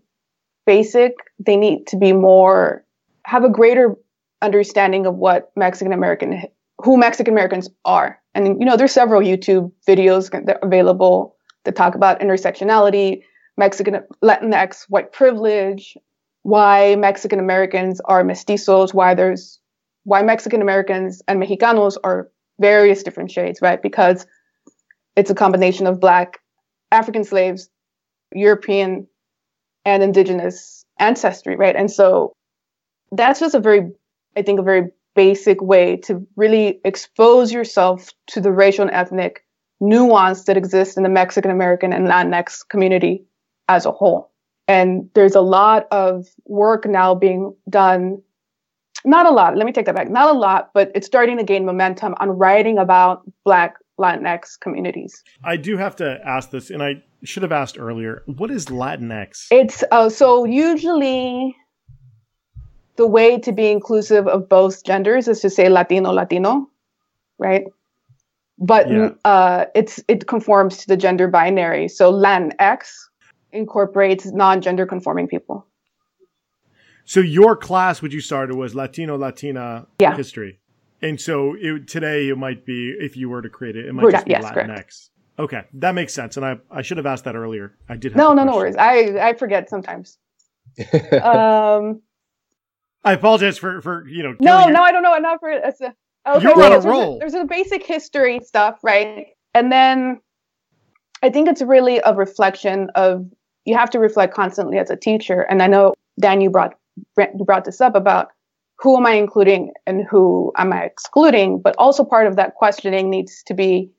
basic. 0.66 1.14
They 1.38 1.56
need 1.56 1.86
to 1.86 1.96
be 1.96 2.12
more, 2.12 2.84
have 3.24 3.42
a 3.42 3.48
greater 3.48 3.94
understanding 4.42 5.06
of 5.06 5.14
what 5.14 5.50
Mexican 5.56 5.92
American, 5.92 6.42
who 6.78 6.98
Mexican 6.98 7.32
Americans 7.32 7.70
are. 7.86 8.20
And, 8.34 8.60
you 8.60 8.66
know, 8.66 8.76
there's 8.76 8.92
several 8.92 9.22
YouTube 9.22 9.72
videos 9.88 10.30
that 10.46 10.58
available 10.62 11.36
that 11.64 11.74
talk 11.74 11.94
about 11.94 12.20
intersectionality, 12.20 13.22
Mexican, 13.56 14.00
Latinx, 14.22 14.84
white 14.88 15.12
privilege, 15.12 15.96
why 16.42 16.96
Mexican 16.96 17.40
Americans 17.40 18.00
are 18.04 18.22
mestizos, 18.22 18.92
why 18.92 19.14
there's, 19.14 19.58
why 20.04 20.22
Mexican 20.22 20.62
Americans 20.62 21.22
and 21.26 21.42
Mexicanos 21.42 21.96
are 22.04 22.30
various 22.60 23.02
different 23.02 23.30
shades, 23.30 23.60
right? 23.62 23.80
Because 23.80 24.26
it's 25.16 25.30
a 25.30 25.34
combination 25.34 25.86
of 25.86 26.00
black 26.00 26.38
African 26.90 27.24
slaves, 27.24 27.68
European 28.34 29.06
and 29.84 30.02
indigenous 30.02 30.84
ancestry, 30.98 31.56
right? 31.56 31.76
And 31.76 31.90
so 31.90 32.32
that's 33.12 33.40
just 33.40 33.54
a 33.54 33.60
very, 33.60 33.90
I 34.36 34.42
think, 34.42 34.60
a 34.60 34.62
very 34.62 34.90
basic 35.14 35.60
way 35.60 35.96
to 35.96 36.26
really 36.36 36.80
expose 36.84 37.52
yourself 37.52 38.10
to 38.28 38.40
the 38.40 38.52
racial 38.52 38.82
and 38.82 38.94
ethnic 38.94 39.44
nuance 39.80 40.44
that 40.44 40.56
exists 40.56 40.96
in 40.96 41.02
the 41.02 41.08
Mexican 41.08 41.50
American 41.50 41.92
and 41.92 42.06
Latinx 42.06 42.68
community 42.68 43.24
as 43.68 43.86
a 43.86 43.92
whole. 43.92 44.30
And 44.66 45.08
there's 45.14 45.34
a 45.34 45.40
lot 45.40 45.86
of 45.90 46.26
work 46.44 46.86
now 46.86 47.14
being 47.14 47.54
done. 47.68 48.22
Not 49.04 49.26
a 49.26 49.30
lot, 49.30 49.56
let 49.56 49.64
me 49.64 49.72
take 49.72 49.86
that 49.86 49.94
back. 49.94 50.10
Not 50.10 50.34
a 50.34 50.38
lot, 50.38 50.70
but 50.74 50.90
it's 50.94 51.06
starting 51.06 51.38
to 51.38 51.44
gain 51.44 51.64
momentum 51.64 52.14
on 52.18 52.30
writing 52.30 52.78
about 52.78 53.22
Black 53.44 53.76
Latinx 53.98 54.58
communities. 54.60 55.22
I 55.44 55.56
do 55.56 55.76
have 55.76 55.96
to 55.96 56.18
ask 56.24 56.50
this, 56.50 56.70
and 56.70 56.82
I 56.82 57.02
should 57.24 57.42
have 57.42 57.52
asked 57.52 57.78
earlier. 57.78 58.22
What 58.26 58.50
is 58.50 58.66
Latinx? 58.66 59.46
It's 59.50 59.84
uh, 59.90 60.08
so 60.08 60.44
usually 60.44 61.56
the 62.96 63.06
way 63.06 63.38
to 63.38 63.52
be 63.52 63.70
inclusive 63.70 64.26
of 64.26 64.48
both 64.48 64.84
genders 64.84 65.28
is 65.28 65.40
to 65.40 65.50
say 65.50 65.68
Latino, 65.68 66.12
Latino, 66.12 66.68
right? 67.38 67.64
But 68.58 68.90
Yeah. 68.90 69.10
uh, 69.24 69.66
it's 69.74 70.02
it 70.08 70.26
conforms 70.26 70.78
to 70.78 70.88
the 70.88 70.96
gender 70.96 71.28
binary. 71.28 71.88
So 71.88 72.12
Latinx 72.12 72.88
incorporates 73.52 74.26
non-gender 74.26 74.86
conforming 74.86 75.28
people. 75.28 75.64
So 77.08 77.20
your 77.20 77.56
class, 77.56 78.02
which 78.02 78.12
you 78.12 78.20
started, 78.20 78.54
was 78.54 78.74
Latino 78.74 79.16
Latina 79.16 79.86
Yeah. 79.98 80.14
history, 80.14 80.60
and 81.00 81.18
so 81.18 81.56
it, 81.58 81.88
today 81.88 82.28
it 82.28 82.36
might 82.36 82.66
be 82.66 82.94
if 83.00 83.16
you 83.16 83.30
were 83.30 83.40
to 83.40 83.48
create 83.48 83.76
it, 83.76 83.86
it 83.86 83.94
might 83.94 84.10
just 84.10 84.26
be 84.26 84.32
yes, 84.32 84.44
Latinx. 84.44 84.52
correct. 84.52 85.10
Okay, 85.38 85.62
that 85.72 85.94
makes 85.94 86.12
sense, 86.12 86.36
and 86.36 86.44
I 86.44 86.58
I 86.70 86.82
should 86.82 86.98
have 86.98 87.06
asked 87.06 87.24
that 87.24 87.34
earlier. 87.34 87.74
I 87.88 87.96
did. 87.96 88.12
Have 88.12 88.18
No, 88.18 88.28
the 88.28 88.34
no, 88.34 88.44
no 88.44 88.56
worries. 88.56 88.76
I 88.76 89.28
I 89.28 89.32
forget 89.32 89.70
sometimes. 89.70 90.18
Um, 91.22 92.02
I 93.02 93.14
apologize 93.14 93.56
for 93.56 93.80
for 93.80 94.06
you 94.06 94.22
know. 94.22 94.36
no, 94.38 94.58
killing 94.58 94.74
no, 94.74 94.82
I 94.82 94.92
don't 94.92 95.02
know. 95.02 95.16
Not 95.16 95.40
for 95.40 95.48
it's 95.48 95.80
a, 95.80 95.94
okay. 96.26 96.42
You're 96.42 96.52
on 96.52 96.58
a 96.58 96.68
there's, 96.72 96.84
roll. 96.84 97.18
there's 97.20 97.32
a 97.32 97.46
basic 97.46 97.86
history 97.86 98.40
stuff, 98.44 98.80
right? 98.82 99.28
And 99.54 99.72
then 99.72 100.20
I 101.22 101.30
think 101.30 101.48
it's 101.48 101.62
really 101.62 102.02
a 102.04 102.12
reflection 102.12 102.90
of 102.94 103.24
you 103.64 103.78
have 103.78 103.88
to 103.90 103.98
reflect 103.98 104.34
constantly 104.34 104.76
as 104.76 104.90
a 104.90 104.96
teacher. 104.96 105.40
And 105.40 105.62
I 105.62 105.68
know 105.68 105.94
Dan, 106.20 106.40
you 106.42 106.50
brought 106.50 106.72
you 106.72 106.87
brought 107.14 107.64
this 107.64 107.80
up 107.80 107.94
about 107.94 108.28
who 108.78 108.96
am 108.96 109.06
I 109.06 109.12
including 109.12 109.72
and 109.86 110.06
who 110.08 110.52
am 110.56 110.72
I 110.72 110.84
excluding, 110.84 111.60
but 111.60 111.74
also 111.78 112.04
part 112.04 112.26
of 112.26 112.36
that 112.36 112.54
questioning 112.54 113.10
needs 113.10 113.42
to 113.46 113.54
be 113.54 113.90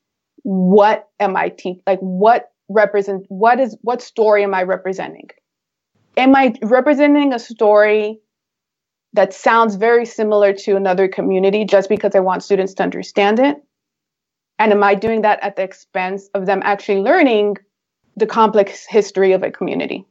what 0.44 1.10
am 1.20 1.36
I 1.36 1.50
te- 1.50 1.82
like 1.86 2.00
what 2.00 2.52
represent 2.70 3.26
what 3.28 3.60
is 3.60 3.78
what 3.82 4.02
story 4.02 4.44
am 4.44 4.54
I 4.54 4.64
representing? 4.64 5.30
Am 6.16 6.36
I 6.36 6.54
representing 6.62 7.34
a 7.34 7.40
story 7.40 8.20
that 9.14 9.34
sounds 9.34 9.76
very 9.76 10.06
similar 10.06 10.54
to 10.54 10.76
another 10.76 11.08
community 11.08 11.66
just 11.66 11.90
because 11.90 12.16
I 12.16 12.20
want 12.20 12.44
students 12.44 12.74
to 12.76 12.84
understand 12.84 13.40
it? 13.40 13.58
And 14.60 14.72
am 14.72 14.84
I 14.84 14.96
doing 14.96 15.22
that 15.22 15.40
at 15.42 15.56
the 15.56 15.64
expense 15.64 16.30
of 16.34 16.46
them 16.46 16.62
actually 16.64 17.00
learning 17.00 17.58
the 18.16 18.28
complex 18.28 18.86
history 18.86 19.32
of 19.34 19.44
a 19.44 19.52
community? 19.52 20.06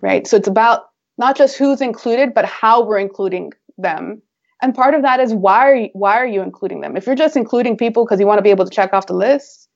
Right. 0.00 0.26
So 0.26 0.36
it's 0.36 0.48
about 0.48 0.88
not 1.18 1.36
just 1.36 1.56
who's 1.56 1.80
included, 1.80 2.34
but 2.34 2.44
how 2.44 2.84
we're 2.84 2.98
including 2.98 3.52
them. 3.78 4.20
And 4.62 4.74
part 4.74 4.94
of 4.94 5.02
that 5.02 5.20
is 5.20 5.34
why 5.34 5.70
are 5.70 5.74
you, 5.74 5.88
why 5.92 6.16
are 6.16 6.26
you 6.26 6.42
including 6.42 6.80
them? 6.80 6.96
If 6.96 7.06
you're 7.06 7.14
just 7.14 7.36
including 7.36 7.76
people 7.76 8.04
because 8.04 8.20
you 8.20 8.26
want 8.26 8.38
to 8.38 8.42
be 8.42 8.50
able 8.50 8.64
to 8.64 8.70
check 8.70 8.92
off 8.92 9.06
the 9.06 9.14
list, 9.14 9.68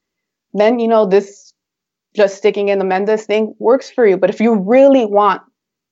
then 0.55 0.79
you 0.79 0.88
know 0.88 1.07
this 1.07 1.53
just 2.14 2.37
sticking 2.37 2.68
in 2.68 2.79
the 2.79 2.85
Mendez 2.85 3.24
thing 3.24 3.55
works 3.59 3.90
for 3.90 4.07
you. 4.07 4.16
But 4.16 4.31
if 4.31 4.40
you 4.40 4.55
really 4.55 5.05
want 5.07 5.42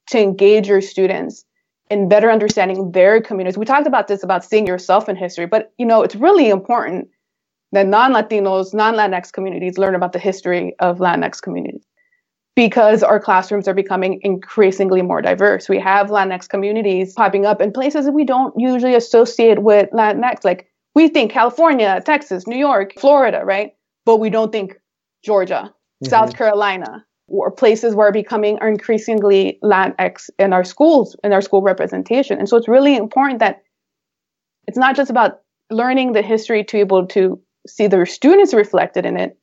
to 0.09 0.21
engage 0.21 0.69
your 0.69 0.81
students 0.81 1.45
in 1.91 2.09
better 2.09 2.31
understanding 2.31 2.93
their 2.93 3.21
communities, 3.21 3.59
we 3.59 3.65
talked 3.65 3.87
about 3.87 4.09
this 4.09 4.23
about 4.23 4.45
seeing 4.45 4.67
yourself 4.67 5.09
in 5.09 5.17
history, 5.17 5.47
but 5.47 5.73
you 5.79 5.87
know, 5.87 6.03
it's 6.03 6.17
really 6.17 6.49
important 6.49 7.09
that 7.73 7.87
non-Latinos, 7.87 8.73
non-Latinx 8.73 9.33
communities 9.33 9.79
learn 9.79 9.95
about 9.95 10.13
the 10.13 10.19
history 10.19 10.75
of 10.81 10.99
Latinx 10.99 11.41
communities 11.41 11.88
because 12.59 13.05
our 13.05 13.21
classrooms 13.21 13.69
are 13.69 13.73
becoming 13.73 14.19
increasingly 14.25 15.01
more 15.01 15.23
diverse. 15.23 15.69
We 15.69 15.79
have 15.79 16.09
Latinx 16.09 16.49
communities 16.49 17.13
popping 17.15 17.47
up 17.47 17.61
in 17.61 17.71
places 17.71 18.07
that 18.07 18.11
we 18.11 18.25
don't 18.25 18.53
usually 18.59 18.97
associate 18.97 19.63
with 19.63 19.89
Latinx. 19.93 20.45
Like 20.45 20.69
we 20.93 21.07
think 21.07 21.31
California, 21.31 22.03
Texas, 22.05 22.49
New 22.49 22.59
York, 22.59 22.95
Florida, 22.99 23.43
right? 23.45 23.75
But 24.05 24.17
we 24.17 24.29
don't 24.29 24.51
think 24.51 24.75
Georgia, 25.25 25.73
mm-hmm. 25.73 26.09
South 26.09 26.37
Carolina, 26.37 27.07
or 27.29 27.53
places 27.53 27.95
where 27.95 28.11
becoming 28.11 28.59
are 28.59 28.69
increasingly 28.69 29.61
Latinx 29.63 30.29
in 30.41 30.53
our 30.53 30.65
schools, 30.65 31.15
in 31.23 31.33
our 31.33 31.43
school 31.43 31.63
representation. 31.63 32.39
And 32.41 32.49
so 32.49 32.57
it's 32.57 32.67
really 32.67 32.97
important 32.97 33.39
that 33.39 33.63
it's 34.67 34.77
not 34.77 34.97
just 34.97 35.11
about 35.11 35.43
learning 35.71 36.11
the 36.11 36.23
history 36.23 36.65
to 36.65 36.73
be 36.73 36.81
able 36.81 37.07
to 37.07 37.41
see 37.69 37.87
their 37.87 38.05
students 38.05 38.53
reflected 38.53 39.07
in 39.07 39.17
it, 39.17 39.39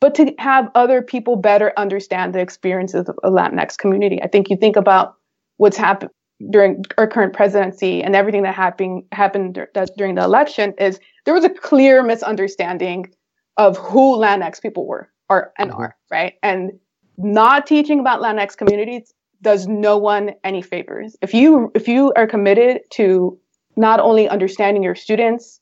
but 0.00 0.14
to 0.16 0.32
have 0.38 0.70
other 0.74 1.02
people 1.02 1.36
better 1.36 1.72
understand 1.76 2.34
the 2.34 2.40
experiences 2.40 3.08
of 3.08 3.18
a 3.22 3.30
Latinx 3.30 3.76
community. 3.76 4.22
I 4.22 4.28
think 4.28 4.50
you 4.50 4.56
think 4.56 4.76
about 4.76 5.16
what's 5.56 5.76
happened 5.76 6.10
during 6.50 6.84
our 6.96 7.08
current 7.08 7.32
presidency 7.32 8.02
and 8.02 8.14
everything 8.14 8.42
that 8.42 8.54
happened 8.54 9.02
happened 9.10 9.66
during 9.96 10.14
the 10.14 10.22
election 10.22 10.72
is 10.78 11.00
there 11.24 11.34
was 11.34 11.44
a 11.44 11.50
clear 11.50 12.02
misunderstanding 12.02 13.12
of 13.56 13.76
who 13.76 14.16
Latinx 14.16 14.62
people 14.62 14.86
were 14.86 15.10
are 15.28 15.52
and 15.58 15.70
mm-hmm. 15.70 15.80
are 15.80 15.96
right 16.10 16.34
and 16.42 16.70
not 17.16 17.66
teaching 17.66 17.98
about 17.98 18.20
Latinx 18.20 18.56
communities 18.56 19.12
does 19.42 19.66
no 19.66 19.96
one 19.98 20.32
any 20.44 20.62
favors. 20.62 21.16
If 21.22 21.34
you 21.34 21.72
if 21.74 21.88
you 21.88 22.12
are 22.14 22.26
committed 22.26 22.82
to 22.92 23.38
not 23.76 23.98
only 23.98 24.28
understanding 24.28 24.82
your 24.82 24.94
students 24.94 25.60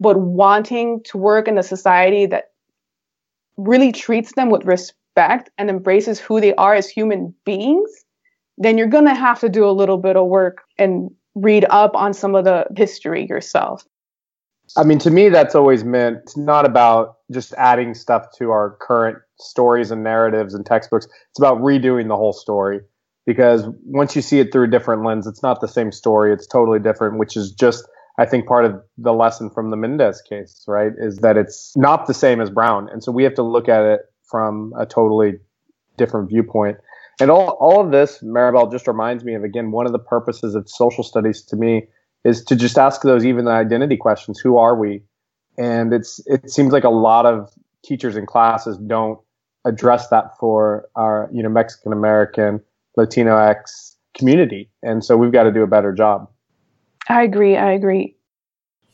but 0.00 0.20
wanting 0.20 1.02
to 1.04 1.18
work 1.18 1.48
in 1.48 1.58
a 1.58 1.62
society 1.62 2.26
that 2.26 2.50
really 3.58 3.92
treats 3.92 4.32
them 4.34 4.48
with 4.48 4.64
respect 4.64 5.50
and 5.58 5.68
embraces 5.68 6.18
who 6.18 6.40
they 6.40 6.54
are 6.54 6.74
as 6.74 6.88
human 6.88 7.34
beings, 7.44 7.90
then 8.56 8.78
you're 8.78 8.86
going 8.86 9.04
to 9.04 9.14
have 9.14 9.40
to 9.40 9.48
do 9.48 9.68
a 9.68 9.72
little 9.72 9.98
bit 9.98 10.16
of 10.16 10.26
work 10.26 10.62
and 10.78 11.10
read 11.34 11.66
up 11.68 11.94
on 11.94 12.14
some 12.14 12.34
of 12.34 12.44
the 12.44 12.66
history 12.76 13.26
yourself. 13.28 13.84
I 14.76 14.84
mean, 14.84 14.98
to 15.00 15.10
me, 15.10 15.28
that's 15.28 15.54
always 15.54 15.82
meant 15.84 16.18
it's 16.18 16.36
not 16.36 16.66
about 16.66 17.16
just 17.32 17.52
adding 17.54 17.94
stuff 17.94 18.26
to 18.38 18.50
our 18.50 18.76
current 18.80 19.18
stories 19.40 19.90
and 19.90 20.04
narratives 20.04 20.54
and 20.54 20.64
textbooks. 20.64 21.06
It's 21.06 21.38
about 21.38 21.58
redoing 21.58 22.08
the 22.08 22.16
whole 22.16 22.32
story 22.32 22.80
because 23.26 23.64
once 23.84 24.14
you 24.14 24.22
see 24.22 24.40
it 24.40 24.52
through 24.52 24.64
a 24.64 24.70
different 24.70 25.04
lens, 25.04 25.26
it's 25.26 25.42
not 25.42 25.60
the 25.60 25.68
same 25.68 25.90
story. 25.90 26.32
It's 26.32 26.46
totally 26.46 26.78
different, 26.78 27.18
which 27.18 27.36
is 27.36 27.52
just, 27.52 27.88
I 28.18 28.26
think, 28.26 28.46
part 28.46 28.64
of 28.64 28.82
the 28.96 29.12
lesson 29.12 29.48
from 29.48 29.70
the 29.70 29.76
Mendez 29.76 30.20
case, 30.22 30.64
right? 30.66 30.92
Is 30.98 31.18
that 31.18 31.36
it's 31.36 31.76
not 31.76 32.06
the 32.06 32.14
same 32.14 32.40
as 32.40 32.50
Brown. 32.50 32.88
And 32.90 33.02
so 33.02 33.12
we 33.12 33.22
have 33.22 33.34
to 33.34 33.42
look 33.42 33.68
at 33.68 33.84
it 33.84 34.00
from 34.24 34.74
a 34.78 34.84
totally 34.84 35.34
different 35.96 36.28
viewpoint. 36.28 36.78
And 37.20 37.30
all, 37.30 37.50
all 37.60 37.80
of 37.80 37.90
this, 37.90 38.18
Maribel, 38.22 38.70
just 38.70 38.86
reminds 38.86 39.24
me 39.24 39.34
of, 39.34 39.44
again, 39.44 39.70
one 39.70 39.86
of 39.86 39.92
the 39.92 39.98
purposes 39.98 40.54
of 40.54 40.68
social 40.68 41.02
studies 41.02 41.42
to 41.42 41.56
me 41.56 41.88
is 42.24 42.44
to 42.44 42.56
just 42.56 42.78
ask 42.78 43.02
those 43.02 43.24
even 43.24 43.44
the 43.44 43.52
identity 43.52 43.96
questions. 43.96 44.38
Who 44.40 44.58
are 44.58 44.76
we? 44.76 45.02
And 45.56 45.92
it's 45.92 46.20
it 46.26 46.50
seems 46.50 46.72
like 46.72 46.84
a 46.84 46.90
lot 46.90 47.26
of 47.26 47.52
teachers 47.84 48.16
and 48.16 48.26
classes 48.26 48.76
don't 48.78 49.18
address 49.64 50.08
that 50.08 50.36
for 50.38 50.88
our 50.94 51.28
you 51.32 51.42
know 51.42 51.48
Mexican 51.48 51.92
American, 51.92 52.60
Latino 52.96 53.36
X 53.36 53.96
community, 54.16 54.70
and 54.82 55.04
so 55.04 55.16
we've 55.16 55.32
got 55.32 55.44
to 55.44 55.52
do 55.52 55.62
a 55.62 55.66
better 55.66 55.92
job. 55.92 56.28
I 57.08 57.22
agree. 57.22 57.56
I 57.56 57.72
agree. 57.72 58.14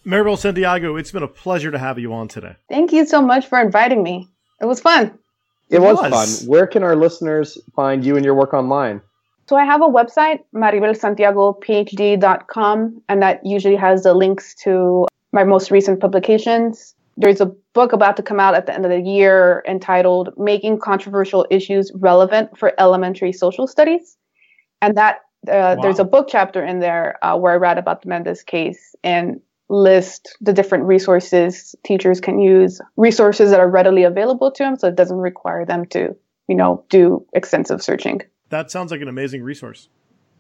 Maribel 0.07 0.39
Santiago, 0.39 0.97
it's 0.97 1.13
been 1.13 1.23
a 1.23 1.29
pleasure 1.29 1.71
to 1.71 1.79
have 1.79 1.99
you 1.99 2.13
on 2.13 2.29
today. 2.29 2.57
Thank 2.69 2.93
you 2.93 3.07
so 3.07 3.23
much 3.23 3.47
for 3.47 3.59
inviting 3.61 4.03
me. 4.03 4.29
It 4.61 4.67
was 4.67 4.81
fun. 4.81 5.19
It, 5.71 5.77
It 5.77 5.83
was, 5.83 5.99
was. 5.99 6.41
fun. 6.41 6.49
Where 6.49 6.67
can 6.67 6.83
our 6.83 6.95
listeners 6.95 7.57
find 7.75 8.05
you 8.05 8.17
and 8.17 8.25
your 8.25 8.35
work 8.35 8.53
online? 8.53 9.01
So 9.49 9.57
I 9.57 9.65
have 9.65 9.83
a 9.83 9.87
website, 9.87 10.41
maribelsantiagophd.com, 10.55 13.03
and 13.09 13.23
that 13.23 13.45
usually 13.45 13.77
has 13.77 14.03
the 14.03 14.15
links 14.15 14.55
to 14.57 15.07
my 15.33 15.45
most 15.45 15.71
recent 15.71 16.01
publications. 16.01 16.95
There's 17.17 17.41
a 17.41 17.47
book 17.75 17.93
about 17.93 18.17
to 18.17 18.23
come 18.23 18.41
out 18.41 18.55
at 18.55 18.67
the 18.67 18.75
end 18.75 18.85
of 18.85 18.91
the 18.91 19.01
year 19.01 19.63
entitled 19.69 20.31
Making 20.37 20.79
Controversial 20.79 21.47
Issues 21.51 21.93
Relevant 21.95 22.59
for 22.59 22.73
Elementary 22.79 23.33
Social 23.33 23.67
Studies. 23.67 24.17
And 24.83 24.97
that 24.97 25.21
uh, 25.49 25.77
wow. 25.77 25.83
there's 25.83 25.99
a 25.99 26.05
book 26.05 26.29
chapter 26.31 26.65
in 26.65 26.81
there 26.81 27.19
uh, 27.25 27.37
where 27.37 27.53
I 27.53 27.57
read 27.57 27.79
about 27.79 28.03
the 28.03 28.09
Mendez 28.09 28.43
case 28.43 28.95
and 29.03 29.41
list 29.69 30.37
the 30.41 30.53
different 30.53 30.85
resources 30.85 31.75
teachers 31.85 32.21
can 32.21 32.39
use, 32.39 32.81
resources 32.97 33.51
that 33.51 33.61
are 33.61 33.69
readily 33.69 34.05
available 34.05 34.51
to 34.53 34.63
them, 34.63 34.77
so 34.77 34.89
it 34.89 34.97
doesn't 34.97 35.17
require 35.17 35.65
them 35.65 35.87
to, 35.87 36.15
you 36.49 36.57
know, 36.57 36.85
do 36.91 37.27
extensive 37.33 37.83
searching. 37.83 38.21
That 38.51 38.71
sounds 38.71 38.91
like 38.91 39.01
an 39.01 39.09
amazing 39.09 39.43
resource. 39.43 39.89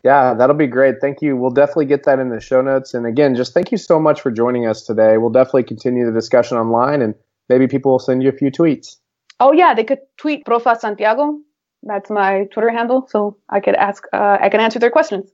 Yeah, 0.04 0.34
that'll 0.34 0.54
be 0.54 0.66
great. 0.66 0.96
Thank 1.00 1.22
you. 1.22 1.34
We'll 1.34 1.50
definitely 1.50 1.86
get 1.86 2.04
that 2.04 2.18
in 2.18 2.28
the 2.28 2.38
show 2.38 2.60
notes. 2.60 2.92
And 2.92 3.06
again, 3.06 3.34
just 3.34 3.54
thank 3.54 3.72
you 3.72 3.78
so 3.78 3.98
much 3.98 4.20
for 4.20 4.30
joining 4.30 4.66
us 4.66 4.82
today. 4.82 5.16
We'll 5.16 5.30
definitely 5.30 5.64
continue 5.64 6.04
the 6.04 6.12
discussion 6.12 6.58
online 6.58 7.00
and 7.00 7.14
maybe 7.48 7.66
people 7.66 7.92
will 7.92 7.98
send 7.98 8.22
you 8.22 8.28
a 8.28 8.32
few 8.32 8.50
tweets. 8.50 8.96
Oh, 9.40 9.52
yeah, 9.52 9.74
they 9.74 9.82
could 9.82 10.00
tweet 10.18 10.44
Profa 10.44 10.78
Santiago. 10.78 11.40
That's 11.84 12.10
my 12.10 12.44
Twitter 12.44 12.70
handle. 12.70 13.06
So 13.08 13.36
I 13.48 13.60
could 13.60 13.74
ask, 13.74 14.04
uh, 14.12 14.38
I 14.40 14.48
can 14.48 14.60
answer 14.60 14.78
their 14.78 14.90
questions. 14.90 15.30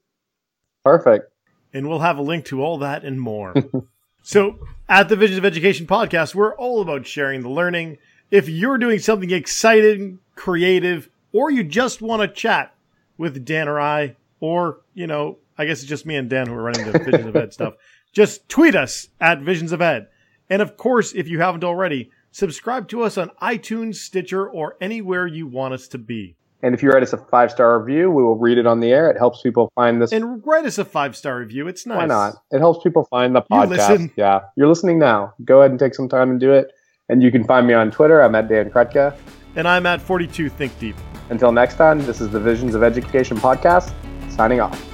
Perfect. 0.84 1.32
And 1.72 1.88
we'll 1.88 2.00
have 2.00 2.18
a 2.18 2.22
link 2.22 2.46
to 2.46 2.62
all 2.62 2.78
that 2.78 3.04
and 3.04 3.20
more. 3.20 3.54
so 4.22 4.58
at 4.88 5.08
the 5.08 5.16
Visions 5.16 5.38
of 5.38 5.44
Education 5.44 5.86
podcast, 5.86 6.34
we're 6.34 6.56
all 6.56 6.80
about 6.80 7.06
sharing 7.06 7.42
the 7.42 7.48
learning. 7.48 7.98
If 8.30 8.48
you're 8.48 8.78
doing 8.78 8.98
something 8.98 9.30
exciting, 9.30 10.18
creative, 10.34 11.08
or 11.32 11.50
you 11.50 11.62
just 11.62 12.02
want 12.02 12.22
to 12.22 12.28
chat 12.28 12.74
with 13.16 13.44
Dan 13.44 13.68
or 13.68 13.80
I, 13.80 14.16
or, 14.40 14.80
you 14.94 15.06
know, 15.06 15.38
I 15.56 15.66
guess 15.66 15.80
it's 15.80 15.88
just 15.88 16.06
me 16.06 16.16
and 16.16 16.28
Dan 16.28 16.48
who 16.48 16.54
are 16.54 16.62
running 16.62 16.90
the 16.90 16.98
Visions 16.98 17.26
of 17.26 17.36
Ed 17.36 17.52
stuff. 17.52 17.74
Just 18.12 18.48
tweet 18.48 18.74
us 18.74 19.08
at 19.20 19.40
Visions 19.40 19.70
of 19.70 19.80
Ed. 19.80 20.08
And 20.48 20.60
of 20.60 20.76
course, 20.76 21.12
if 21.12 21.28
you 21.28 21.38
haven't 21.38 21.62
already, 21.62 22.10
subscribe 22.32 22.88
to 22.88 23.02
us 23.02 23.16
on 23.16 23.30
iTunes, 23.40 23.96
Stitcher, 23.96 24.48
or 24.48 24.76
anywhere 24.80 25.28
you 25.28 25.46
want 25.46 25.74
us 25.74 25.86
to 25.88 25.98
be. 25.98 26.34
And 26.62 26.74
if 26.74 26.82
you 26.82 26.90
write 26.90 27.02
us 27.02 27.12
a 27.12 27.16
five 27.16 27.50
star 27.50 27.78
review, 27.78 28.10
we 28.10 28.22
will 28.22 28.36
read 28.36 28.58
it 28.58 28.66
on 28.66 28.80
the 28.80 28.88
air. 28.88 29.10
It 29.10 29.16
helps 29.16 29.40
people 29.42 29.72
find 29.74 30.00
this. 30.00 30.12
And 30.12 30.44
write 30.46 30.66
us 30.66 30.78
a 30.78 30.84
five 30.84 31.16
star 31.16 31.38
review. 31.38 31.68
It's 31.68 31.86
nice. 31.86 31.98
Why 31.98 32.06
not? 32.06 32.34
It 32.50 32.58
helps 32.58 32.82
people 32.82 33.04
find 33.04 33.34
the 33.34 33.42
podcast. 33.42 34.00
You 34.00 34.10
yeah. 34.16 34.40
You're 34.56 34.68
listening 34.68 34.98
now. 34.98 35.32
Go 35.44 35.60
ahead 35.60 35.70
and 35.70 35.80
take 35.80 35.94
some 35.94 36.08
time 36.08 36.30
and 36.30 36.38
do 36.38 36.52
it. 36.52 36.72
And 37.08 37.22
you 37.22 37.30
can 37.30 37.44
find 37.44 37.66
me 37.66 37.74
on 37.74 37.90
Twitter. 37.90 38.22
I'm 38.22 38.34
at 38.34 38.48
Dan 38.48 38.70
Krutka. 38.70 39.16
And 39.56 39.66
I'm 39.66 39.86
at 39.86 40.00
42 40.00 40.48
Think 40.48 40.78
Deep. 40.78 40.96
Until 41.30 41.50
next 41.50 41.74
time, 41.74 42.04
this 42.06 42.20
is 42.20 42.30
the 42.30 42.40
Visions 42.40 42.74
of 42.74 42.82
Education 42.82 43.36
podcast 43.38 43.92
signing 44.30 44.60
off. 44.60 44.89